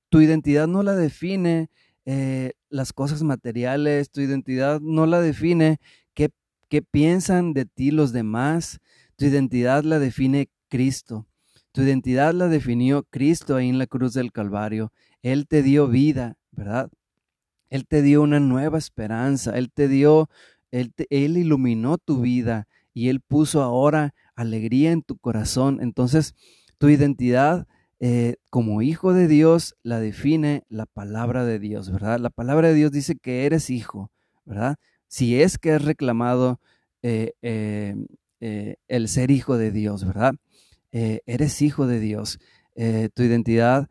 tu 0.08 0.22
identidad 0.22 0.66
no 0.66 0.82
la 0.82 0.94
define 0.94 1.68
eh, 2.06 2.52
las 2.70 2.94
cosas 2.94 3.22
materiales, 3.22 4.10
tu 4.10 4.22
identidad 4.22 4.80
no 4.80 5.04
la 5.04 5.20
define 5.20 5.78
qué, 6.14 6.30
piensan 6.90 7.52
de 7.52 7.66
ti 7.66 7.90
los 7.90 8.14
demás, 8.14 8.80
tu 9.16 9.26
identidad 9.26 9.84
la 9.84 9.98
define 9.98 10.48
Cristo. 10.70 11.26
Tu 11.72 11.82
identidad 11.82 12.32
la 12.32 12.48
definió 12.48 13.02
Cristo 13.02 13.56
ahí 13.56 13.68
en 13.68 13.76
la 13.76 13.86
cruz 13.86 14.14
del 14.14 14.32
Calvario. 14.32 14.90
Él 15.20 15.48
te 15.48 15.62
dio 15.62 15.86
vida, 15.86 16.38
¿verdad? 16.50 16.90
Él 17.68 17.86
te 17.86 18.00
dio 18.00 18.22
una 18.22 18.40
nueva 18.40 18.78
esperanza, 18.78 19.54
Él 19.58 19.70
te 19.70 19.86
dio, 19.86 20.30
él 20.70 21.36
iluminó 21.36 21.98
tu 21.98 22.22
vida 22.22 22.66
y 22.94 23.10
Él 23.10 23.20
puso 23.20 23.62
ahora 23.62 24.14
alegría 24.34 24.92
en 24.92 25.02
tu 25.02 25.16
corazón. 25.16 25.78
Entonces, 25.80 26.34
tu 26.78 26.88
identidad 26.88 27.66
eh, 28.04 28.34
como 28.50 28.82
hijo 28.82 29.12
de 29.12 29.28
Dios 29.28 29.76
la 29.84 30.00
define 30.00 30.64
la 30.68 30.86
palabra 30.86 31.44
de 31.44 31.60
Dios, 31.60 31.88
¿verdad? 31.92 32.18
La 32.18 32.30
palabra 32.30 32.68
de 32.68 32.74
Dios 32.74 32.90
dice 32.90 33.14
que 33.14 33.46
eres 33.46 33.70
hijo, 33.70 34.10
¿verdad? 34.44 34.74
Si 35.06 35.40
es 35.40 35.56
que 35.56 35.70
has 35.70 35.84
reclamado 35.84 36.58
eh, 37.02 37.34
eh, 37.42 38.76
el 38.88 39.08
ser 39.08 39.30
hijo 39.30 39.56
de 39.56 39.70
Dios, 39.70 40.04
¿verdad? 40.04 40.34
eres 40.90 41.62
hijo 41.62 41.86
de 41.86 42.00
Dios. 42.00 42.38
tu 43.14 43.22
identidad 43.22 43.88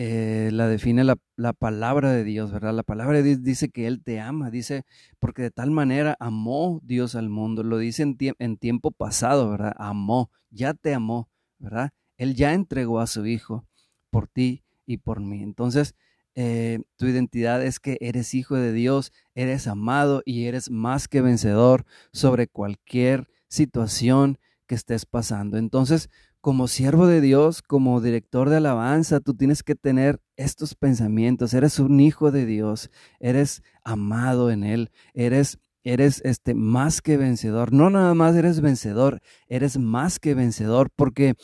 eh, 0.00 0.50
la 0.52 0.68
define 0.68 1.02
la, 1.02 1.16
palabra 1.54 2.12
de 2.12 2.22
Dios, 2.22 2.52
¿verdad? 2.52 2.72
La 2.72 2.84
palabra 2.84 3.16
de 3.16 3.24
Dios 3.24 3.42
dice 3.42 3.68
que 3.68 3.88
Él 3.88 4.00
te 4.00 4.20
ama, 4.20 4.48
dice, 4.48 4.84
porque 5.18 5.42
de 5.42 5.50
tal 5.50 5.72
manera 5.72 6.16
amó 6.20 6.80
Dios 6.84 7.16
al 7.16 7.28
mundo, 7.28 7.64
lo 7.64 7.78
dice 7.78 8.04
en, 8.04 8.16
en 8.38 8.58
tiempo 8.58 8.92
pasado, 8.92 9.50
¿verdad? 9.50 9.74
Amó, 9.76 10.30
ya 10.50 10.72
te 10.72 10.94
amó, 10.94 11.28
¿verdad? 11.58 11.90
Él 12.16 12.36
ya 12.36 12.54
entregó 12.54 13.00
a 13.00 13.08
su 13.08 13.26
Hijo 13.26 13.66
por 14.10 14.28
ti 14.28 14.62
y 14.86 14.98
por 14.98 15.18
mí. 15.18 15.42
Entonces, 15.42 15.96
eh, 16.36 16.78
tu 16.96 17.06
identidad 17.06 17.60
es 17.64 17.80
que 17.80 17.98
eres 18.00 18.34
hijo 18.34 18.54
de 18.54 18.72
Dios, 18.72 19.12
eres 19.34 19.66
amado 19.66 20.22
y 20.24 20.44
eres 20.44 20.70
más 20.70 21.08
que 21.08 21.22
vencedor 21.22 21.84
sobre 22.12 22.46
cualquier 22.46 23.28
situación 23.48 24.38
que 24.68 24.76
estés 24.76 25.06
pasando. 25.06 25.58
Entonces, 25.58 26.08
como 26.40 26.68
siervo 26.68 27.06
de 27.06 27.20
Dios, 27.20 27.62
como 27.62 28.00
director 28.00 28.48
de 28.48 28.56
alabanza, 28.56 29.20
tú 29.20 29.34
tienes 29.34 29.62
que 29.62 29.74
tener 29.74 30.20
estos 30.36 30.74
pensamientos. 30.74 31.54
Eres 31.54 31.78
un 31.78 32.00
hijo 32.00 32.30
de 32.30 32.46
Dios, 32.46 32.90
eres 33.20 33.62
amado 33.84 34.50
en 34.50 34.64
Él, 34.64 34.90
eres, 35.14 35.58
eres 35.82 36.20
este, 36.24 36.54
más 36.54 37.02
que 37.02 37.16
vencedor. 37.16 37.72
No 37.72 37.90
nada 37.90 38.14
más 38.14 38.36
eres 38.36 38.60
vencedor, 38.60 39.20
eres 39.48 39.78
más 39.78 40.18
que 40.18 40.34
vencedor 40.34 40.90
porque 40.94 41.34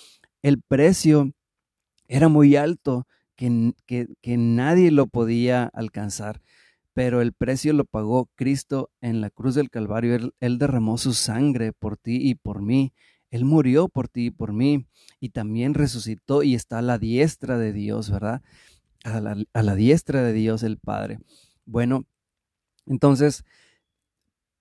el 0.43 0.61
precio 0.63 1.33
era 2.07 2.29
muy 2.29 2.57
alto 2.57 3.07
que, 3.37 3.73
que, 3.87 4.37
nadie 4.37 4.91
lo 4.91 5.07
podía 5.07 5.65
alcanzar 5.65 6.41
pero 6.95 7.21
el 7.21 7.33
precio 7.33 7.73
lo 7.73 7.85
pagó 7.85 8.31
Cristo 8.37 8.91
en 9.01 9.21
la 9.21 9.29
cruz 9.29 9.57
del 9.57 9.69
Calvario. 9.69 10.33
él, 10.39 10.59
derramó 10.59 10.97
su 10.97 11.13
sangre 11.13 11.73
por 11.73 11.97
ti 11.97 12.19
y 12.23 12.37
por 12.37 12.63
mí. 12.63 12.93
Él 13.35 13.45
murió 13.45 13.89
por 13.89 14.07
ti 14.07 14.27
y 14.27 14.31
por 14.31 14.53
mí 14.53 14.87
y 15.19 15.31
también 15.31 15.75
resucitó 15.75 16.45
y 16.45 16.55
está 16.55 16.79
a 16.79 16.83
la 16.83 16.99
diestra 16.99 17.59
de 17.59 17.73
Dios, 17.73 18.09
¿verdad? 18.09 18.43
A 19.03 19.19
la, 19.21 19.75
diestra 19.75 20.23
de 20.23 20.33
Dios 20.33 20.63
el 20.63 20.79
Padre. 20.79 21.19
Bueno, 21.67 22.07
entonces, 22.87 23.45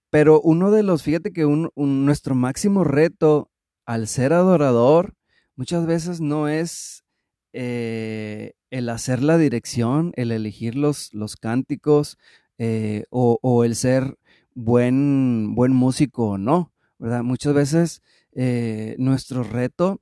pero 0.10 0.42
uno 0.42 0.72
de 0.72 0.82
los, 0.82 1.04
fíjate 1.04 1.32
que 1.32 1.46
nuestro 1.76 2.34
máximo 2.34 2.84
reto 2.84 3.52
al 3.86 4.08
ser 4.08 4.34
adorador 4.34 5.14
muchas 5.56 5.86
veces 5.86 6.20
no 6.20 6.48
es 6.48 7.04
eh, 7.52 8.54
el 8.72 8.90
hacer 8.90 9.22
la 9.22 9.38
dirección, 9.38 10.14
el 10.16 10.32
elegir 10.32 10.74
los, 10.74 11.14
los 11.14 11.36
cánticos 11.36 12.18
eh, 12.58 13.04
o, 13.12 13.38
o, 13.44 13.66
el 13.66 13.76
ser 13.76 14.18
buen, 14.56 15.54
buen 15.54 15.74
músico 15.74 16.30
o 16.30 16.38
no, 16.40 16.74
¿verdad? 16.98 17.22
Muchas 17.22 17.54
veces 17.54 18.02
eh, 18.36 18.96
nuestro 18.98 19.44
reto, 19.44 20.02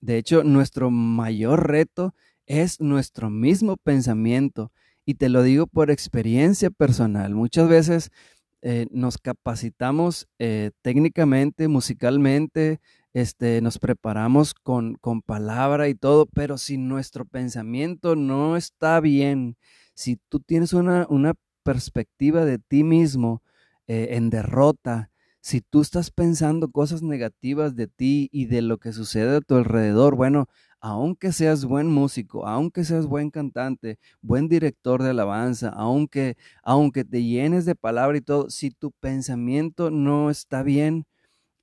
de 0.00 0.18
hecho, 0.18 0.44
nuestro 0.44 0.90
mayor 0.90 1.68
reto 1.68 2.14
es 2.46 2.80
nuestro 2.80 3.30
mismo 3.30 3.76
pensamiento. 3.76 4.72
Y 5.04 5.14
te 5.14 5.28
lo 5.28 5.42
digo 5.42 5.66
por 5.66 5.90
experiencia 5.90 6.70
personal. 6.70 7.34
Muchas 7.34 7.68
veces 7.68 8.10
eh, 8.62 8.86
nos 8.90 9.18
capacitamos 9.18 10.28
eh, 10.38 10.70
técnicamente, 10.82 11.68
musicalmente, 11.68 12.80
este, 13.14 13.60
nos 13.62 13.78
preparamos 13.78 14.54
con, 14.54 14.96
con, 14.96 15.22
palabra 15.22 15.88
y 15.88 15.94
todo, 15.94 16.26
pero 16.26 16.58
si 16.58 16.76
nuestro 16.76 17.24
pensamiento 17.24 18.14
no 18.14 18.56
está 18.56 19.00
bien, 19.00 19.56
si 19.94 20.18
tú 20.28 20.40
tienes 20.40 20.72
una, 20.72 21.06
una 21.08 21.34
perspectiva 21.62 22.44
de 22.44 22.58
ti 22.58 22.84
mismo 22.84 23.42
en 23.88 24.30
derrota, 24.30 25.10
si 25.46 25.60
tú 25.60 25.80
estás 25.80 26.10
pensando 26.10 26.72
cosas 26.72 27.02
negativas 27.02 27.76
de 27.76 27.86
ti 27.86 28.28
y 28.32 28.46
de 28.46 28.62
lo 28.62 28.78
que 28.78 28.92
sucede 28.92 29.36
a 29.36 29.40
tu 29.40 29.54
alrededor, 29.54 30.16
bueno, 30.16 30.48
aunque 30.80 31.30
seas 31.30 31.64
buen 31.64 31.86
músico, 31.86 32.48
aunque 32.48 32.82
seas 32.82 33.06
buen 33.06 33.30
cantante, 33.30 34.00
buen 34.20 34.48
director 34.48 35.04
de 35.04 35.10
alabanza, 35.10 35.68
aunque, 35.68 36.36
aunque 36.64 37.04
te 37.04 37.22
llenes 37.22 37.64
de 37.64 37.76
palabra 37.76 38.18
y 38.18 38.22
todo, 38.22 38.50
si 38.50 38.72
tu 38.72 38.90
pensamiento 38.90 39.92
no 39.92 40.30
está 40.30 40.64
bien, 40.64 41.06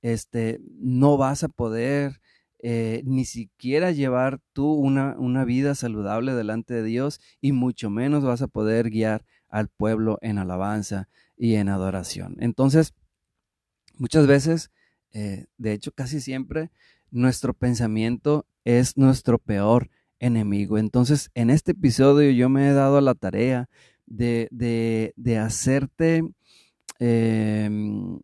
este, 0.00 0.62
no 0.80 1.18
vas 1.18 1.44
a 1.44 1.48
poder 1.48 2.22
eh, 2.62 3.02
ni 3.04 3.26
siquiera 3.26 3.90
llevar 3.90 4.40
tú 4.54 4.72
una, 4.72 5.14
una 5.18 5.44
vida 5.44 5.74
saludable 5.74 6.32
delante 6.32 6.72
de 6.72 6.84
Dios 6.84 7.20
y 7.42 7.52
mucho 7.52 7.90
menos 7.90 8.24
vas 8.24 8.40
a 8.40 8.48
poder 8.48 8.88
guiar 8.88 9.26
al 9.50 9.68
pueblo 9.68 10.18
en 10.22 10.38
alabanza 10.38 11.10
y 11.36 11.56
en 11.56 11.68
adoración. 11.68 12.36
Entonces, 12.40 12.94
Muchas 13.98 14.26
veces, 14.26 14.70
eh, 15.12 15.46
de 15.58 15.72
hecho 15.72 15.92
casi 15.92 16.20
siempre, 16.20 16.70
nuestro 17.10 17.54
pensamiento 17.54 18.46
es 18.64 18.96
nuestro 18.96 19.38
peor 19.38 19.90
enemigo. 20.18 20.78
Entonces, 20.78 21.30
en 21.34 21.50
este 21.50 21.72
episodio 21.72 22.30
yo 22.30 22.48
me 22.48 22.68
he 22.68 22.72
dado 22.72 23.00
la 23.00 23.14
tarea 23.14 23.68
de, 24.06 24.48
de, 25.16 25.38
hacerte, 25.38 26.22
em, 26.98 28.20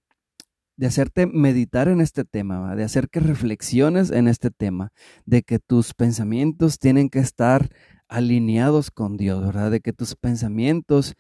de 0.76 0.86
hacerte 0.86 1.26
meditar 1.26 1.88
en 1.88 2.00
este 2.00 2.24
tema, 2.24 2.74
de 2.74 2.84
hacer 2.84 3.08
que 3.08 3.20
reflexiones 3.20 4.10
en 4.10 4.28
este 4.28 4.50
tema, 4.50 4.92
de 5.26 5.42
que 5.42 5.58
tus 5.58 5.94
pensamientos 5.94 6.78
tienen 6.78 7.10
que 7.10 7.20
estar 7.20 7.70
alineados 8.08 8.90
con 8.90 9.16
Dios, 9.16 9.44
¿verdad? 9.44 9.70
De 9.70 9.80
que 9.80 9.92
tus 9.92 10.16
pensamientos 10.16 11.14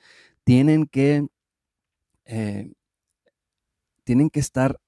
tienen 0.44 0.86
que, 0.86 1.26
eh, 2.24 2.72
tienen 4.10 4.28
que 4.28 4.40
estar 4.40 4.80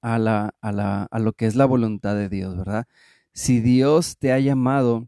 a, 0.00 0.18
la, 0.18 0.54
a, 0.62 0.72
la, 0.72 1.02
a 1.10 1.18
lo 1.18 1.34
que 1.34 1.44
es 1.44 1.54
la 1.54 1.66
voluntad 1.66 2.14
de 2.14 2.30
Dios, 2.30 2.56
¿verdad? 2.56 2.86
Si 3.34 3.60
Dios 3.60 4.16
te 4.16 4.32
ha 4.32 4.38
llamado 4.38 5.06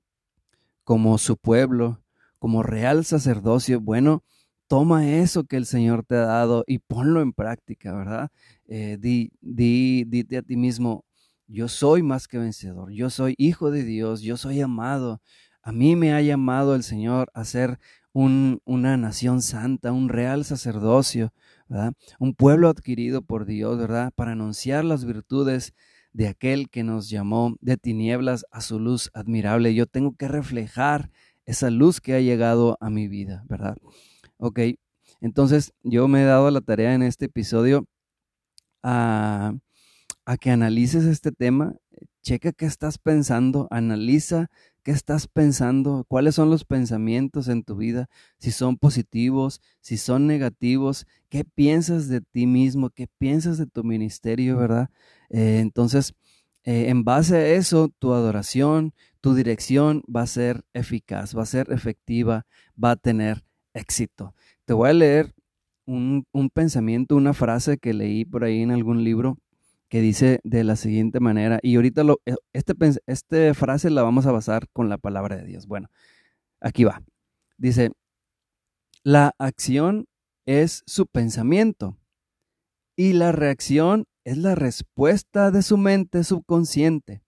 como 0.85 1.17
su 1.17 1.39
pueblo, 1.39 2.05
como 2.39 2.63
real 2.63 3.07
sacerdocio, 3.07 3.81
bueno, 3.81 4.23
toma 4.67 5.09
eso 5.09 5.45
que 5.45 5.57
el 5.57 5.65
Señor 5.65 6.05
te 6.05 6.17
ha 6.17 6.27
dado 6.27 6.65
y 6.67 6.81
ponlo 6.81 7.23
en 7.23 7.33
práctica, 7.33 7.95
¿verdad? 7.95 8.29
Eh, 8.69 8.99
di, 9.01 9.33
di, 9.41 10.05
dite 10.05 10.37
a 10.37 10.43
ti 10.43 10.59
mismo, 10.59 11.07
yo 11.47 11.69
soy 11.69 12.03
más 12.03 12.29
que 12.29 12.37
vencedor, 12.37 12.93
yo 12.93 13.09
soy 13.09 13.35
hijo 13.39 13.71
de 13.71 13.85
Dios, 13.85 14.21
yo 14.21 14.37
soy 14.37 14.61
amado. 14.61 15.23
A 15.63 15.73
mí 15.73 15.97
me 15.97 16.13
ha 16.13 16.21
llamado 16.21 16.75
el 16.75 16.83
Señor 16.83 17.31
a 17.33 17.47
ser 17.47 17.79
un, 18.13 18.61
una 18.67 18.99
nación 18.99 19.41
santa, 19.41 19.93
un 19.93 20.11
real 20.11 20.45
sacerdocio, 20.45 21.33
Un 22.19 22.35
pueblo 22.35 22.69
adquirido 22.69 23.23
por 23.23 23.47
Dios, 23.47 23.79
¿verdad? 23.79 24.13
Para 24.15 24.33
anunciar 24.33 24.85
las 24.85 25.05
virtudes 25.05 25.73
de 26.13 26.29
aquel 26.29 26.69
que 26.69 26.83
nos 26.83 27.09
llamó 27.09 27.57
de 27.61 27.77
tinieblas 27.77 28.45
a 28.51 28.61
su 28.61 28.81
luz 28.81 29.11
admirable. 29.15 29.75
Yo 29.75 29.87
tengo 29.87 30.17
que 30.17 30.29
reflejar 30.29 31.11
esa 31.47 31.71
luz 31.71 32.01
que 32.01 32.15
ha 32.15 32.21
llegado 32.21 32.77
a 32.81 32.91
mi 32.91 33.09
vida, 33.09 33.45
¿verdad? 33.49 33.77
Ok, 34.39 34.61
entonces 35.21 35.73
yo 35.83 36.09
me 36.09 36.23
he 36.23 36.25
dado 36.25 36.51
la 36.51 36.61
tarea 36.61 36.95
en 36.95 37.03
este 37.03 37.27
episodio 37.27 37.87
a, 38.83 39.53
a 40.25 40.37
que 40.39 40.51
analices 40.51 41.05
este 41.05 41.33
tema, 41.33 41.75
checa 42.23 42.53
qué 42.53 42.67
estás 42.67 42.99
pensando, 42.99 43.69
analiza 43.71 44.51
qué 44.83 44.91
estás 44.93 45.27
pensando, 45.29 46.05
cuáles 46.09 46.35
son 46.35 46.51
los 46.51 46.65
pensamientos 46.65 47.49
en 47.49 47.63
tu 47.63 47.77
vida, 47.77 48.09
si 48.39 48.51
son 48.51 48.77
positivos, 48.77 49.61
si 49.81 49.97
son 49.97 50.27
negativos, 50.27 51.07
qué 51.29 51.45
piensas 51.45 52.09
de 52.09 52.21
ti 52.21 52.47
mismo, 52.47 52.91
qué 52.91 53.07
piensas 53.19 53.59
de 53.59 53.67
tu 53.67 53.85
ministerio, 53.85 54.57
¿verdad? 54.57 54.91
Eh, 55.31 55.59
entonces, 55.61 56.15
eh, 56.65 56.89
en 56.89 57.05
base 57.05 57.37
a 57.37 57.47
eso, 57.49 57.89
tu 57.99 58.13
adoración, 58.13 58.95
tu 59.21 59.35
dirección 59.35 60.03
va 60.15 60.23
a 60.23 60.27
ser 60.27 60.65
eficaz, 60.75 61.37
va 61.37 61.43
a 61.43 61.47
ser 61.47 61.73
efectiva, 61.73 62.47
va 62.83 62.93
a 62.93 62.97
tener 62.97 63.45
éxito. 63.75 64.35
Te 64.65 64.75
voy 64.75 64.91
a 64.91 64.93
leer 64.93 65.35
un, 65.87 66.27
un 66.33 66.51
pensamiento, 66.51 67.17
una 67.17 67.35
frase 67.35 67.79
que 67.79 67.95
leí 67.95 68.25
por 68.25 68.45
ahí 68.45 68.63
en 68.63 68.71
algún 68.71 69.05
libro 69.05 69.39
que 69.91 70.01
dice 70.01 70.41
de 70.45 70.63
la 70.63 70.77
siguiente 70.77 71.19
manera, 71.19 71.59
y 71.63 71.75
ahorita 71.75 72.05
lo, 72.05 72.21
eh, 72.25 72.37
este, 72.53 72.75
esta 73.07 73.55
frase 73.55 73.91
la 73.91 74.03
vamos 74.03 74.25
a 74.25 74.33
basar 74.33 74.69
con 74.73 74.89
la 74.89 74.99
palabra 74.99 75.37
de 75.37 75.45
Dios. 75.45 75.67
Bueno, 75.67 75.91
aquí 76.61 76.85
va. 76.85 77.03
Dice, 77.59 77.91
la 79.03 79.35
acción 79.39 80.07
es 80.47 80.85
su 80.87 81.07
pensamiento 81.07 81.99
y 82.97 83.15
la 83.15 83.33
reacción 83.33 84.07
es 84.25 84.39
la 84.39 84.55
respuesta 84.55 85.51
de 85.51 85.63
su 85.63 85.77
mente 85.77 86.23
subconsciente. 86.23 87.23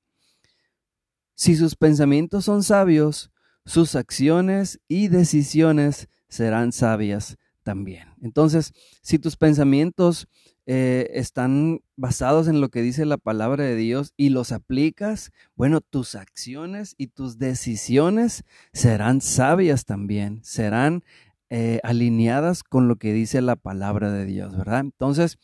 Si 1.34 1.56
sus 1.56 1.74
pensamientos 1.74 2.44
son 2.44 2.62
sabios, 2.62 3.32
sus 3.64 3.96
acciones 3.96 4.80
y 4.86 5.08
decisiones 5.08 6.08
serán 6.28 6.70
sabias 6.70 7.38
también. 7.64 8.08
Entonces, 8.20 8.72
si 9.02 9.18
tus 9.18 9.36
pensamientos 9.36 10.28
eh, 10.66 11.10
están 11.14 11.80
basados 11.96 12.46
en 12.46 12.60
lo 12.60 12.68
que 12.68 12.82
dice 12.82 13.04
la 13.04 13.16
palabra 13.16 13.64
de 13.64 13.74
Dios 13.74 14.12
y 14.16 14.28
los 14.28 14.52
aplicas, 14.52 15.32
bueno, 15.56 15.80
tus 15.80 16.14
acciones 16.14 16.94
y 16.98 17.08
tus 17.08 17.38
decisiones 17.38 18.44
serán 18.72 19.20
sabias 19.20 19.84
también, 19.84 20.40
serán 20.44 21.02
eh, 21.50 21.80
alineadas 21.82 22.62
con 22.62 22.88
lo 22.88 22.96
que 22.96 23.12
dice 23.12 23.42
la 23.42 23.56
palabra 23.56 24.12
de 24.12 24.24
Dios, 24.24 24.56
¿verdad? 24.56 24.80
Entonces, 24.80 25.38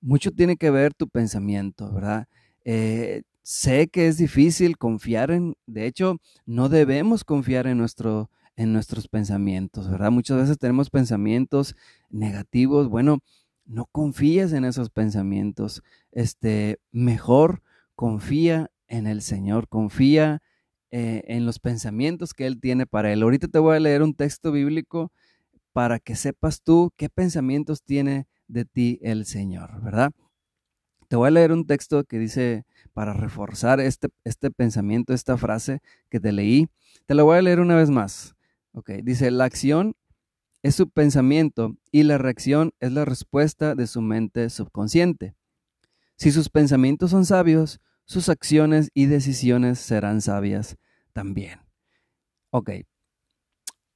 mucho 0.00 0.32
tiene 0.32 0.56
que 0.56 0.70
ver 0.70 0.94
tu 0.94 1.08
pensamiento, 1.08 1.92
¿verdad? 1.92 2.26
Eh, 2.64 3.22
sé 3.42 3.88
que 3.88 4.08
es 4.08 4.16
difícil 4.16 4.78
confiar 4.78 5.30
en, 5.30 5.54
de 5.66 5.86
hecho, 5.86 6.18
no 6.44 6.68
debemos 6.68 7.24
confiar 7.24 7.66
en 7.66 7.78
en 8.56 8.72
nuestros 8.74 9.08
pensamientos, 9.08 9.90
¿verdad? 9.90 10.10
Muchas 10.10 10.36
veces 10.36 10.58
tenemos 10.58 10.90
pensamientos 10.90 11.76
negativos, 12.10 12.88
bueno, 12.88 13.20
no 13.70 13.86
confíes 13.86 14.52
en 14.52 14.64
esos 14.64 14.90
pensamientos. 14.90 15.82
Este, 16.10 16.80
mejor 16.90 17.62
confía 17.94 18.70
en 18.88 19.06
el 19.06 19.22
Señor, 19.22 19.68
confía 19.68 20.42
eh, 20.90 21.22
en 21.28 21.46
los 21.46 21.60
pensamientos 21.60 22.34
que 22.34 22.46
Él 22.46 22.60
tiene 22.60 22.86
para 22.86 23.12
Él. 23.12 23.22
Ahorita 23.22 23.46
te 23.46 23.60
voy 23.60 23.76
a 23.76 23.80
leer 23.80 24.02
un 24.02 24.14
texto 24.14 24.50
bíblico 24.50 25.12
para 25.72 26.00
que 26.00 26.16
sepas 26.16 26.62
tú 26.62 26.92
qué 26.96 27.08
pensamientos 27.08 27.84
tiene 27.84 28.26
de 28.48 28.64
ti 28.64 28.98
el 29.02 29.24
Señor, 29.24 29.80
¿verdad? 29.82 30.10
Te 31.06 31.14
voy 31.14 31.28
a 31.28 31.30
leer 31.30 31.52
un 31.52 31.66
texto 31.66 32.02
que 32.04 32.18
dice, 32.18 32.64
para 32.92 33.12
reforzar 33.12 33.78
este, 33.80 34.08
este 34.24 34.50
pensamiento, 34.50 35.14
esta 35.14 35.36
frase 35.36 35.80
que 36.08 36.18
te 36.18 36.32
leí, 36.32 36.68
te 37.06 37.14
lo 37.14 37.24
voy 37.24 37.38
a 37.38 37.42
leer 37.42 37.60
una 37.60 37.76
vez 37.76 37.90
más. 37.90 38.34
Ok, 38.72 38.90
dice, 39.02 39.30
la 39.30 39.44
acción 39.44 39.94
es 40.62 40.74
su 40.74 40.90
pensamiento 40.90 41.76
y 41.90 42.02
la 42.02 42.18
reacción 42.18 42.72
es 42.80 42.92
la 42.92 43.04
respuesta 43.04 43.74
de 43.74 43.86
su 43.86 44.02
mente 44.02 44.50
subconsciente. 44.50 45.34
Si 46.16 46.30
sus 46.30 46.50
pensamientos 46.50 47.10
son 47.10 47.24
sabios, 47.24 47.80
sus 48.04 48.28
acciones 48.28 48.90
y 48.92 49.06
decisiones 49.06 49.78
serán 49.78 50.20
sabias 50.20 50.76
también. 51.12 51.60
Ok, 52.50 52.70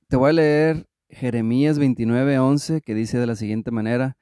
te 0.08 0.16
voy 0.16 0.30
a 0.30 0.34
leer 0.34 0.88
Jeremías 1.08 1.78
29:11 1.78 2.80
que 2.80 2.94
dice 2.94 3.18
de 3.18 3.26
la 3.26 3.36
siguiente 3.36 3.70
manera, 3.70 4.16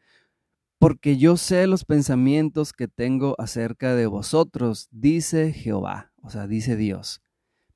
porque 0.78 1.16
yo 1.16 1.36
sé 1.36 1.66
los 1.66 1.84
pensamientos 1.84 2.72
que 2.72 2.88
tengo 2.88 3.36
acerca 3.38 3.94
de 3.94 4.06
vosotros, 4.06 4.88
dice 4.90 5.52
Jehová, 5.52 6.12
o 6.22 6.30
sea, 6.30 6.46
dice 6.46 6.76
Dios, 6.76 7.22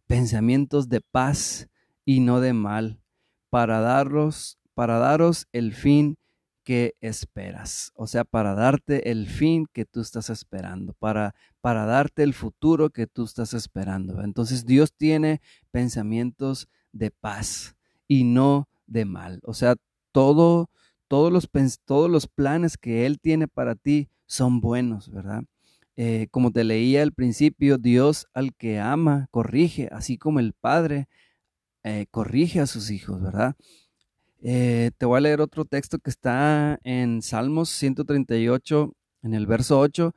pensamientos 0.07 0.89
de 0.89 1.01
paz 1.01 1.69
y 2.05 2.21
no 2.21 2.41
de 2.41 2.53
mal, 2.53 3.01
para 3.51 3.81
daros, 3.81 4.59
para 4.75 4.99
daros 4.99 5.47
el 5.53 5.73
fin 5.73 6.17
que 6.67 6.97
esperas, 7.01 7.93
o 7.95 8.09
sea, 8.09 8.25
para 8.25 8.55
darte 8.55 9.13
el 9.13 9.29
fin 9.29 9.67
que 9.73 9.85
tú 9.85 10.01
estás 10.01 10.31
esperando, 10.31 10.95
para, 10.95 11.37
para 11.61 11.87
darte 11.87 12.25
el 12.25 12.35
futuro 12.35 12.91
que 12.91 13.07
tú 13.07 13.23
estás 13.23 13.55
esperando. 13.55 14.21
Entonces 14.25 14.67
Dios 14.67 14.93
tiene 14.93 15.41
pensamientos 15.71 16.69
de 16.91 17.13
paz 17.13 17.77
y 18.09 18.25
no 18.25 18.69
de 18.89 19.05
mal. 19.05 19.39
O 19.45 19.55
sea, 19.55 19.77
todo, 20.11 20.69
todos, 21.07 21.33
los, 21.33 21.49
todos 21.85 22.11
los 22.11 22.27
planes 22.27 22.77
que 22.77 23.07
Él 23.07 23.21
tiene 23.21 23.47
para 23.47 23.77
ti 23.77 24.09
son 24.27 24.61
buenos, 24.61 25.09
¿verdad? 25.09 25.45
Eh, 25.97 26.27
como 26.31 26.51
te 26.51 26.65
leía 26.65 27.03
al 27.03 27.13
principio, 27.13 27.79
Dios 27.79 28.27
al 28.35 28.55
que 28.55 28.81
ama, 28.81 29.29
corrige, 29.31 29.89
así 29.93 30.19
como 30.19 30.41
el 30.41 30.53
Padre 30.53 31.09
eh, 31.87 32.07
corrige 32.11 32.59
a 32.59 32.67
sus 32.67 32.91
hijos, 32.91 33.23
¿verdad? 33.23 33.55
Eh, 34.43 34.91
te 34.99 35.07
voy 35.07 35.19
a 35.19 35.21
leer 35.21 35.41
otro 35.41 35.65
texto 35.65 36.01
que 36.01 36.11
está 36.11 36.81
en 36.83 37.23
Salmos 37.23 37.69
138, 37.69 38.93
en 39.23 39.35
el 39.35 39.47
verso 39.47 39.79
8. 39.79 40.13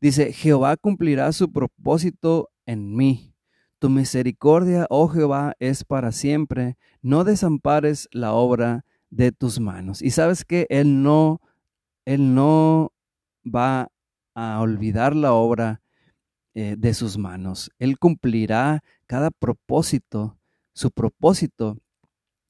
Dice, 0.00 0.32
Jehová 0.32 0.76
cumplirá 0.76 1.32
su 1.32 1.50
propósito 1.50 2.48
en 2.64 2.94
mí. 2.94 3.34
Tu 3.80 3.90
misericordia, 3.90 4.86
oh 4.88 5.08
Jehová, 5.08 5.54
es 5.58 5.82
para 5.82 6.12
siempre. 6.12 6.76
No 7.02 7.24
desampares 7.24 8.08
la 8.12 8.32
obra 8.32 8.84
de 9.10 9.32
tus 9.32 9.58
manos. 9.58 10.00
Y 10.00 10.10
sabes 10.10 10.44
que 10.44 10.68
Él 10.70 11.02
no, 11.02 11.40
Él 12.04 12.36
no 12.36 12.92
va 13.44 13.90
a 14.34 14.60
olvidar 14.60 15.16
la 15.16 15.32
obra 15.32 15.82
eh, 16.54 16.76
de 16.78 16.94
sus 16.94 17.18
manos. 17.18 17.72
Él 17.80 17.98
cumplirá 17.98 18.84
cada 19.08 19.32
propósito 19.32 20.38
su 20.74 20.90
propósito 20.90 21.78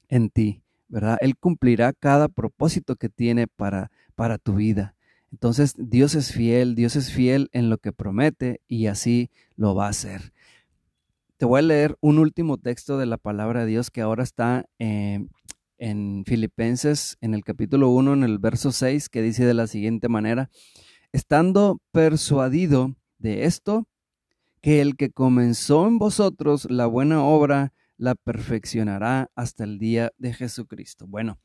en 0.09 0.31
ti, 0.31 0.63
¿verdad? 0.89 1.19
Él 1.21 1.37
cumplirá 1.37 1.93
cada 1.93 2.29
propósito 2.29 2.97
que 2.97 3.09
tiene 3.09 3.47
para, 3.47 3.91
para 4.17 4.39
tu 4.39 4.55
vida. 4.55 4.97
Entonces 5.31 5.75
Dios 5.77 6.15
es 6.15 6.33
fiel, 6.33 6.75
Dios 6.75 6.97
es 6.97 7.13
fiel 7.13 7.49
en 7.53 7.71
lo 7.71 7.79
que 7.79 7.93
promete 7.93 8.61
y 8.69 8.87
así 8.87 9.31
lo 9.57 9.75
va 9.75 9.87
a 9.87 9.91
hacer. 9.91 10.33
Te 11.37 11.45
voy 11.45 11.59
a 11.59 11.63
leer 11.63 11.97
un 12.01 12.19
último 12.19 12.59
texto 12.59 12.99
de 12.99 13.07
la 13.07 13.19
palabra 13.19 13.61
de 13.61 13.67
Dios 13.67 13.91
que 13.91 14.01
ahora 14.01 14.23
está 14.23 14.67
eh, 14.79 15.27
en 15.79 16.25
Filipenses, 16.27 17.19
en 17.21 17.35
el 17.35 17.43
capítulo 17.43 17.91
1, 17.91 18.13
en 18.13 18.23
el 18.23 18.39
verso 18.39 18.71
6, 18.71 19.09
que 19.09 19.23
dice 19.23 19.45
de 19.45 19.55
la 19.55 19.67
siguiente 19.67 20.09
manera, 20.09 20.51
estando 21.13 21.81
persuadido 21.91 22.95
de 23.19 23.45
esto, 23.45 23.89
que 24.61 24.81
el 24.81 24.97
que 24.97 25.11
comenzó 25.11 25.87
en 25.87 25.99
vosotros 25.99 26.71
la 26.71 26.87
buena 26.87 27.25
obra, 27.25 27.73
la 27.97 28.15
perfeccionará 28.15 29.31
hasta 29.35 29.65
el 29.65 29.79
día 29.79 30.13
de 30.19 30.33
Jesucristo. 30.33 31.07
Bueno, 31.07 31.39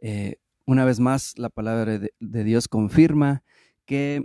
eh, 0.00 0.36
una 0.66 0.84
vez 0.84 1.00
más, 1.00 1.34
la 1.38 1.48
palabra 1.48 1.98
de, 1.98 2.44
Dios 2.44 2.68
confirma 2.68 3.42
que 3.86 4.24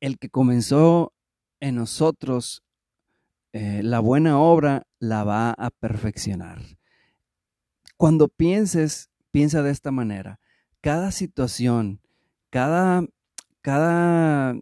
el 0.00 0.18
que 0.18 0.30
comenzó 0.30 1.12
en 1.60 1.76
nosotros 1.76 2.64
eh, 3.52 3.82
la 3.82 4.00
buena 4.00 4.38
obra 4.38 4.86
la 4.98 5.24
va 5.24 5.50
a 5.50 5.70
perfeccionar. 5.70 6.60
Cuando 7.96 8.28
pienses, 8.28 9.10
piensa 9.30 9.62
de 9.62 9.70
esta 9.70 9.90
manera. 9.90 10.40
Cada 10.80 11.10
situación, 11.12 12.00
cada, 12.50 13.04
cada, 13.60 14.56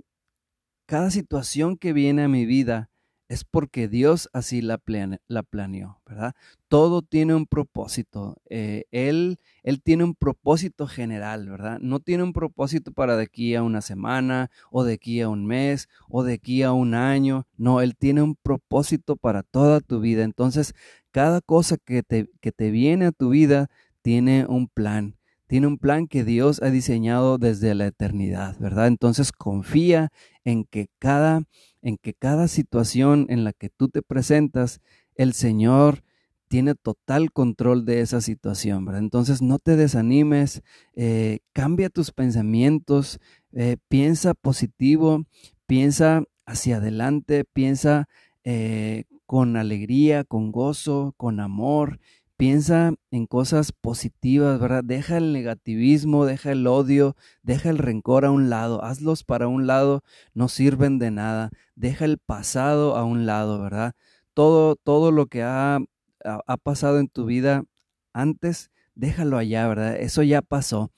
cada 0.86 1.10
situación 1.10 1.76
que 1.76 1.92
viene 1.92 2.24
a 2.24 2.28
mi 2.28 2.46
vida 2.46 2.90
es 3.28 3.44
porque 3.44 3.88
Dios 3.88 4.28
así 4.32 4.62
la, 4.62 4.80
la 5.26 5.42
planeó, 5.42 6.00
¿verdad? 6.06 6.34
Todo 6.68 7.02
tiene 7.02 7.34
un 7.34 7.46
propósito. 7.46 8.36
Eh, 8.48 8.84
él, 8.92 9.38
él 9.62 9.82
tiene 9.82 10.04
un 10.04 10.14
propósito 10.14 10.86
general, 10.86 11.48
¿verdad? 11.48 11.78
No 11.80 12.00
tiene 12.00 12.22
un 12.22 12.32
propósito 12.32 12.92
para 12.92 13.16
de 13.16 13.24
aquí 13.24 13.54
a 13.54 13.62
una 13.62 13.80
semana, 13.80 14.50
o 14.70 14.84
de 14.84 14.94
aquí 14.94 15.20
a 15.20 15.28
un 15.28 15.44
mes, 15.44 15.88
o 16.08 16.22
de 16.22 16.34
aquí 16.34 16.62
a 16.62 16.72
un 16.72 16.94
año. 16.94 17.46
No, 17.56 17.80
Él 17.80 17.96
tiene 17.96 18.22
un 18.22 18.36
propósito 18.36 19.16
para 19.16 19.42
toda 19.42 19.80
tu 19.80 20.00
vida. 20.00 20.22
Entonces, 20.22 20.74
cada 21.10 21.40
cosa 21.40 21.76
que 21.78 22.02
te, 22.02 22.30
que 22.40 22.52
te 22.52 22.70
viene 22.70 23.06
a 23.06 23.12
tu 23.12 23.30
vida 23.30 23.68
tiene 24.02 24.46
un 24.46 24.68
plan 24.68 25.16
tiene 25.46 25.66
un 25.66 25.78
plan 25.78 26.08
que 26.08 26.24
Dios 26.24 26.60
ha 26.62 26.70
diseñado 26.70 27.38
desde 27.38 27.74
la 27.74 27.86
eternidad, 27.86 28.56
¿verdad? 28.58 28.88
Entonces 28.88 29.32
confía 29.32 30.10
en 30.44 30.64
que 30.64 30.88
cada 30.98 31.44
en 31.82 31.98
que 31.98 32.14
cada 32.14 32.48
situación 32.48 33.26
en 33.28 33.44
la 33.44 33.52
que 33.52 33.70
tú 33.70 33.88
te 33.88 34.02
presentas, 34.02 34.80
el 35.14 35.34
Señor 35.34 36.02
tiene 36.48 36.74
total 36.74 37.32
control 37.32 37.84
de 37.84 38.00
esa 38.00 38.20
situación, 38.20 38.84
¿verdad? 38.84 39.02
Entonces 39.02 39.42
no 39.42 39.58
te 39.58 39.76
desanimes, 39.76 40.62
eh, 40.94 41.40
cambia 41.52 41.88
tus 41.88 42.10
pensamientos, 42.10 43.20
eh, 43.52 43.76
piensa 43.88 44.34
positivo, 44.34 45.24
piensa 45.66 46.24
hacia 46.44 46.78
adelante, 46.78 47.44
piensa 47.44 48.08
eh, 48.44 49.04
con 49.26 49.56
alegría, 49.56 50.24
con 50.24 50.52
gozo, 50.52 51.14
con 51.16 51.40
amor, 51.40 51.98
Piensa 52.36 52.92
en 53.10 53.26
cosas 53.26 53.72
positivas, 53.72 54.60
¿verdad? 54.60 54.84
Deja 54.84 55.16
el 55.16 55.32
negativismo, 55.32 56.26
deja 56.26 56.52
el 56.52 56.66
odio, 56.66 57.16
deja 57.42 57.70
el 57.70 57.78
rencor 57.78 58.26
a 58.26 58.30
un 58.30 58.50
lado, 58.50 58.84
hazlos 58.84 59.24
para 59.24 59.48
un 59.48 59.66
lado, 59.66 60.04
no 60.34 60.48
sirven 60.48 60.98
de 60.98 61.10
nada. 61.10 61.50
Deja 61.76 62.04
el 62.04 62.18
pasado 62.18 62.96
a 62.96 63.04
un 63.04 63.24
lado, 63.24 63.60
¿verdad? 63.62 63.94
Todo, 64.34 64.76
todo 64.76 65.12
lo 65.12 65.26
que 65.26 65.42
ha, 65.42 65.78
ha 66.24 66.56
pasado 66.58 66.98
en 67.00 67.08
tu 67.08 67.24
vida 67.24 67.64
antes, 68.12 68.70
déjalo 68.94 69.38
allá, 69.38 69.66
¿verdad? 69.66 69.96
Eso 69.96 70.22
ya 70.22 70.42
pasó. 70.42 70.90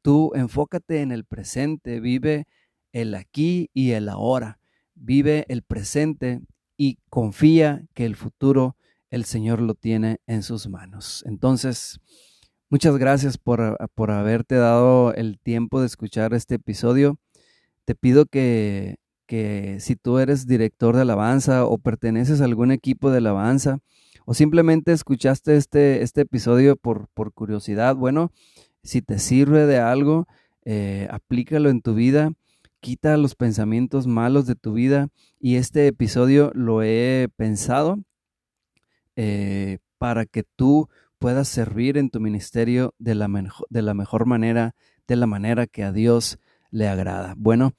Tú 0.00 0.32
enfócate 0.34 1.02
en 1.02 1.12
el 1.12 1.24
presente, 1.24 2.00
vive 2.00 2.46
el 2.92 3.14
aquí 3.14 3.70
y 3.74 3.90
el 3.90 4.08
ahora. 4.08 4.60
Vive 4.94 5.44
el 5.48 5.62
presente 5.62 6.40
y 6.78 6.98
confía 7.10 7.84
que 7.92 8.06
el 8.06 8.16
futuro 8.16 8.76
el 9.16 9.24
Señor 9.24 9.60
lo 9.60 9.74
tiene 9.74 10.18
en 10.26 10.42
sus 10.42 10.68
manos. 10.68 11.24
Entonces, 11.26 11.98
muchas 12.68 12.96
gracias 12.98 13.38
por, 13.38 13.76
por 13.94 14.10
haberte 14.10 14.54
dado 14.54 15.12
el 15.14 15.40
tiempo 15.40 15.80
de 15.80 15.86
escuchar 15.86 16.34
este 16.34 16.56
episodio. 16.56 17.18
Te 17.84 17.94
pido 17.94 18.26
que, 18.26 18.96
que 19.26 19.78
si 19.80 19.96
tú 19.96 20.18
eres 20.18 20.46
director 20.46 20.94
de 20.94 21.02
alabanza 21.02 21.64
o 21.64 21.78
perteneces 21.78 22.40
a 22.40 22.44
algún 22.44 22.70
equipo 22.70 23.10
de 23.10 23.18
alabanza 23.18 23.78
o 24.26 24.34
simplemente 24.34 24.92
escuchaste 24.92 25.56
este, 25.56 26.02
este 26.02 26.22
episodio 26.22 26.76
por, 26.76 27.08
por 27.14 27.32
curiosidad, 27.32 27.96
bueno, 27.96 28.32
si 28.82 29.02
te 29.02 29.18
sirve 29.18 29.66
de 29.66 29.78
algo, 29.78 30.28
eh, 30.64 31.08
aplícalo 31.10 31.70
en 31.70 31.80
tu 31.80 31.94
vida, 31.94 32.32
quita 32.80 33.16
los 33.16 33.34
pensamientos 33.34 34.06
malos 34.06 34.46
de 34.46 34.56
tu 34.56 34.74
vida 34.74 35.08
y 35.40 35.56
este 35.56 35.86
episodio 35.86 36.50
lo 36.54 36.82
he 36.82 37.28
pensado 37.36 37.98
eh, 39.16 39.78
para 39.98 40.26
que 40.26 40.42
tú 40.42 40.88
puedas 41.18 41.48
servir 41.48 41.96
en 41.98 42.10
tu 42.10 42.20
ministerio 42.20 42.94
de 42.98 43.14
la, 43.14 43.28
de 43.70 43.82
la, 43.82 43.94
mejor 43.94 44.26
manera, 44.26 44.74
de 45.08 45.16
la 45.16 45.26
manera 45.26 45.66
que 45.66 45.84
a 45.84 45.92
Dios 45.92 46.38
le 46.70 46.88
agrada. 46.88 47.34
Bueno, 47.36 47.72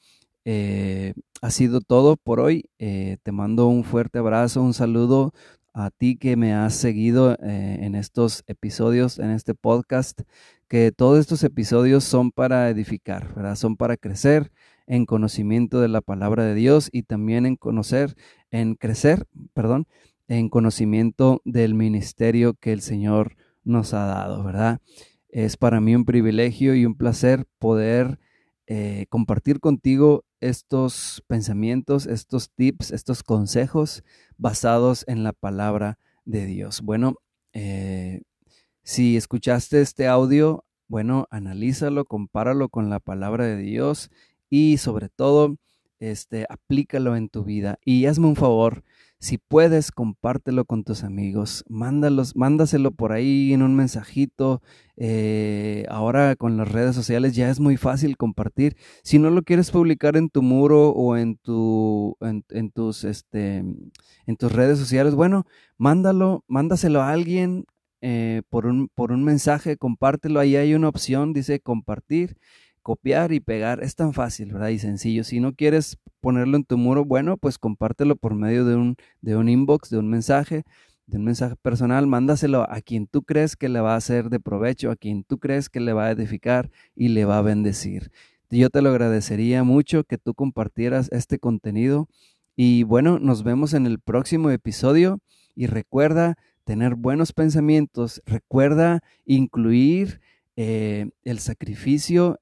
eh, 0.45 1.13
ha 1.41 1.51
sido 1.51 1.81
todo 1.81 2.17
por 2.17 2.39
hoy. 2.39 2.69
Eh, 2.79 3.17
te 3.23 3.31
mando 3.31 3.67
un 3.67 3.83
fuerte 3.83 4.19
abrazo, 4.19 4.61
un 4.61 4.73
saludo 4.73 5.33
a 5.73 5.91
ti 5.91 6.17
que 6.17 6.35
me 6.35 6.53
has 6.53 6.73
seguido 6.73 7.37
en 7.39 7.93
estos 7.93 8.43
episodios, 8.47 9.19
en 9.19 9.29
este 9.29 9.53
podcast, 9.53 10.21
que 10.67 10.91
todos 10.91 11.19
estos 11.19 11.43
episodios 11.43 12.03
son 12.03 12.31
para 12.31 12.69
edificar, 12.69 13.35
¿verdad? 13.35 13.55
Son 13.55 13.77
para 13.77 13.95
crecer 13.95 14.51
en 14.87 15.05
conocimiento 15.05 15.79
de 15.79 15.89
la 15.89 16.01
palabra 16.01 16.45
de 16.45 16.55
Dios 16.55 16.89
y 16.91 17.03
también 17.03 17.45
en 17.45 17.57
conocer, 17.57 18.15
en 18.49 18.75
crecer, 18.75 19.27
perdón, 19.53 19.85
en 20.27 20.49
conocimiento 20.49 21.41
del 21.45 21.73
ministerio 21.73 22.53
que 22.53 22.73
el 22.73 22.81
Señor 22.81 23.35
nos 23.63 23.93
ha 23.93 24.05
dado, 24.05 24.43
¿verdad? 24.43 24.81
Es 25.29 25.57
para 25.57 25.81
mí 25.81 25.95
un 25.95 26.05
privilegio 26.05 26.75
y 26.75 26.85
un 26.85 26.95
placer 26.95 27.45
poder 27.59 28.19
eh, 28.65 29.05
compartir 29.09 29.59
contigo 29.59 30.25
estos 30.39 31.23
pensamientos, 31.27 32.05
estos 32.05 32.51
tips, 32.51 32.91
estos 32.91 33.23
consejos 33.23 34.03
basados 34.37 35.05
en 35.07 35.23
la 35.23 35.33
palabra 35.33 35.97
de 36.25 36.45
Dios. 36.45 36.81
Bueno, 36.81 37.15
eh, 37.53 38.21
si 38.83 39.17
escuchaste 39.17 39.81
este 39.81 40.07
audio, 40.07 40.65
bueno, 40.87 41.27
analízalo, 41.31 42.05
compáralo 42.05 42.69
con 42.69 42.89
la 42.89 42.99
palabra 42.99 43.45
de 43.45 43.57
Dios 43.57 44.09
y 44.49 44.77
sobre 44.77 45.09
todo, 45.09 45.57
este, 45.99 46.45
aplícalo 46.49 47.15
en 47.15 47.29
tu 47.29 47.43
vida. 47.43 47.79
Y 47.83 48.05
hazme 48.05 48.27
un 48.27 48.35
favor, 48.35 48.83
si 49.19 49.39
puedes, 49.39 49.91
compártelo 49.91 50.65
con 50.65 50.83
tus 50.83 51.03
amigos, 51.03 51.65
mándalos, 51.67 52.35
mándaselo 52.35 52.91
por 52.91 53.13
ahí 53.13 53.51
en 53.51 53.63
un 53.63 53.75
mensajito. 53.75 54.61
Eh, 54.95 55.85
ahora 55.89 56.35
con 56.35 56.57
las 56.57 56.71
redes 56.71 56.95
sociales 56.95 57.35
ya 57.35 57.49
es 57.49 57.59
muy 57.59 57.77
fácil 57.77 58.15
compartir. 58.15 58.77
Si 59.03 59.17
no 59.17 59.31
lo 59.31 59.41
quieres 59.41 59.71
publicar 59.71 60.17
en 60.17 60.29
tu 60.29 60.43
muro 60.43 60.89
o 60.89 61.17
en, 61.17 61.37
tu, 61.37 62.15
en, 62.21 62.71
tus, 62.71 63.03
este, 63.05 63.57
en 63.57 64.37
tus 64.37 64.51
redes 64.51 64.77
sociales, 64.77 65.15
bueno, 65.15 65.45
mándalo, 65.77 66.43
mándaselo 66.47 67.01
a 67.01 67.11
alguien 67.11 67.65
eh, 68.01 68.43
por, 68.49 68.67
un, 68.67 68.89
por 68.93 69.11
un 69.11 69.23
mensaje, 69.23 69.77
compártelo. 69.77 70.39
Ahí 70.39 70.55
hay 70.55 70.75
una 70.75 70.89
opción, 70.89 71.33
dice 71.33 71.59
compartir 71.59 72.37
copiar 72.87 73.33
y 73.33 73.41
pegar 73.41 73.83
es 73.83 73.95
tan 73.95 74.13
fácil, 74.13 74.53
¿verdad? 74.53 74.69
Y 74.69 74.79
sencillo. 74.79 75.25
Si 75.25 75.41
no 75.41 75.53
quieres 75.53 75.97
ponerlo 76.21 76.55
en 76.55 76.63
tu 76.63 76.77
muro, 76.77 77.03
bueno, 77.03 77.35
pues 77.35 77.57
compártelo 77.57 78.15
por 78.15 78.33
medio 78.33 78.63
de 78.63 78.77
un, 78.77 78.95
de 79.19 79.35
un 79.35 79.49
inbox, 79.49 79.89
de 79.89 79.97
un 79.97 80.09
mensaje, 80.09 80.63
de 81.05 81.17
un 81.17 81.25
mensaje 81.25 81.57
personal, 81.57 82.07
mándaselo 82.07 82.65
a 82.71 82.79
quien 82.79 83.05
tú 83.05 83.23
crees 83.23 83.57
que 83.57 83.67
le 83.67 83.81
va 83.81 83.97
a 83.97 83.99
ser 83.99 84.29
de 84.29 84.39
provecho, 84.39 84.89
a 84.89 84.95
quien 84.95 85.25
tú 85.25 85.37
crees 85.37 85.67
que 85.67 85.81
le 85.81 85.91
va 85.91 86.05
a 86.05 86.11
edificar 86.11 86.71
y 86.95 87.09
le 87.09 87.25
va 87.25 87.39
a 87.39 87.41
bendecir. 87.41 88.09
Yo 88.49 88.69
te 88.69 88.81
lo 88.81 88.91
agradecería 88.91 89.65
mucho 89.65 90.05
que 90.05 90.17
tú 90.17 90.33
compartieras 90.33 91.09
este 91.11 91.39
contenido 91.39 92.07
y 92.55 92.83
bueno, 92.83 93.19
nos 93.19 93.43
vemos 93.43 93.73
en 93.73 93.85
el 93.85 93.99
próximo 93.99 94.49
episodio 94.49 95.19
y 95.55 95.67
recuerda 95.67 96.37
tener 96.63 96.95
buenos 96.95 97.33
pensamientos, 97.33 98.21
recuerda 98.25 99.03
incluir 99.25 100.21
eh, 100.55 101.09
el 101.25 101.39
sacrificio 101.39 102.39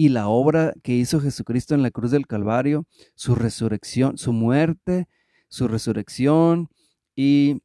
y 0.00 0.08
la 0.08 0.28
obra 0.28 0.72
que 0.82 0.94
hizo 0.94 1.20
Jesucristo 1.20 1.74
en 1.74 1.82
la 1.82 1.90
cruz 1.90 2.10
del 2.10 2.26
Calvario, 2.26 2.86
su 3.14 3.34
resurrección, 3.34 4.16
su 4.16 4.32
muerte, 4.32 5.08
su 5.50 5.68
resurrección 5.68 6.70
y, 7.14 7.60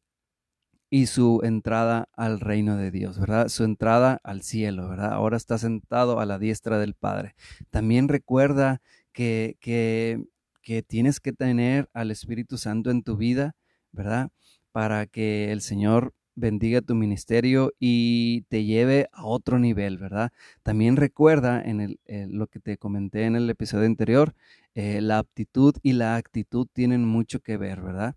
y 0.90 1.06
su 1.06 1.40
entrada 1.46 2.10
al 2.12 2.42
reino 2.42 2.76
de 2.76 2.92
Dios, 2.92 3.18
¿verdad? 3.18 3.48
Su 3.48 3.64
entrada 3.64 4.20
al 4.22 4.42
cielo, 4.42 4.90
¿verdad? 4.90 5.14
Ahora 5.14 5.38
está 5.38 5.58
sentado 5.58 6.20
a 6.20 6.26
la 6.26 6.38
diestra 6.38 6.78
del 6.78 6.94
Padre. 6.94 7.36
También 7.70 8.10
recuerda 8.10 8.82
que, 9.14 9.56
que, 9.62 10.22
que 10.62 10.84
tienes 10.84 11.22
que 11.22 11.32
tener 11.32 11.90
al 11.94 12.12
Espíritu 12.12 12.58
Santo 12.58 12.92
en 12.92 13.04
tu 13.04 13.16
vida, 13.16 13.56
¿verdad? 13.94 14.28
Para 14.74 15.06
que 15.08 15.54
el 15.54 15.62
Señor 15.62 16.14
bendiga 16.36 16.82
tu 16.82 16.96
ministerio 16.96 17.74
y 17.80 18.42
te 18.50 18.66
lleve 18.66 19.08
a 19.12 19.26
otro 19.26 19.60
nivel, 19.60 19.98
¿verdad? 19.98 20.32
También 20.64 20.98
recuerda 20.98 21.62
en 21.62 21.82
el, 21.82 22.00
eh, 22.06 22.28
lo 22.30 22.48
que 22.48 22.60
te 22.60 22.78
comenté 22.78 23.24
en 23.24 23.36
el 23.36 23.50
episodio 23.50 23.86
anterior, 23.86 24.36
eh, 24.76 25.02
la 25.02 25.20
aptitud 25.20 25.76
y 25.82 25.94
la 25.94 26.16
actitud 26.18 26.68
tienen 26.72 27.06
mucho 27.06 27.40
que 27.40 27.58
ver, 27.58 27.82
¿verdad? 27.82 28.16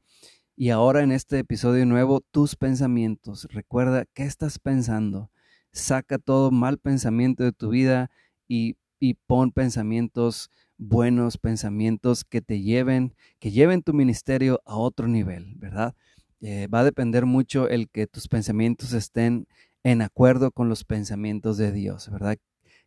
Y 0.56 0.70
ahora 0.70 1.02
en 1.02 1.12
este 1.12 1.38
episodio 1.38 1.86
nuevo, 1.86 2.20
tus 2.32 2.56
pensamientos. 2.56 3.46
Recuerda 3.50 4.06
qué 4.12 4.24
estás 4.24 4.58
pensando. 4.58 5.30
Saca 5.72 6.18
todo 6.18 6.50
mal 6.50 6.78
pensamiento 6.78 7.44
de 7.44 7.52
tu 7.52 7.68
vida 7.70 8.10
y, 8.48 8.76
y 8.98 9.14
pon 9.14 9.52
pensamientos 9.52 10.50
buenos, 10.76 11.38
pensamientos 11.38 12.24
que 12.24 12.40
te 12.40 12.60
lleven, 12.60 13.14
que 13.38 13.50
lleven 13.52 13.82
tu 13.82 13.92
ministerio 13.92 14.60
a 14.64 14.76
otro 14.76 15.06
nivel, 15.06 15.54
¿verdad? 15.56 15.94
Eh, 16.40 16.68
va 16.68 16.80
a 16.80 16.84
depender 16.84 17.26
mucho 17.26 17.68
el 17.68 17.88
que 17.88 18.06
tus 18.06 18.28
pensamientos 18.28 18.92
estén 18.92 19.46
en 19.82 20.02
acuerdo 20.02 20.50
con 20.50 20.68
los 20.68 20.84
pensamientos 20.84 21.56
de 21.56 21.72
Dios, 21.72 22.10
¿verdad? 22.10 22.38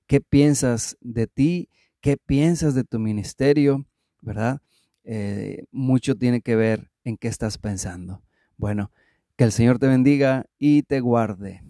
¿Qué 0.08 0.22
piensas 0.22 0.98
de 1.02 1.28
ti? 1.28 1.70
¿Qué 2.02 2.18
piensas 2.18 2.76
de 2.76 2.84
tu 2.84 3.00
ministerio? 3.00 3.86
¿Verdad? 4.22 4.62
Eh, 5.04 5.66
mucho 5.72 6.16
tiene 6.16 6.42
que 6.42 6.56
ver 6.56 6.92
en 7.04 7.18
qué 7.18 7.28
estás 7.28 7.58
pensando. 7.58 8.22
Bueno, 8.58 8.92
que 9.36 9.44
el 9.44 9.52
Señor 9.52 9.80
te 9.80 9.88
bendiga 9.88 10.46
y 10.60 10.84
te 10.84 11.00
guarde. 11.00 11.64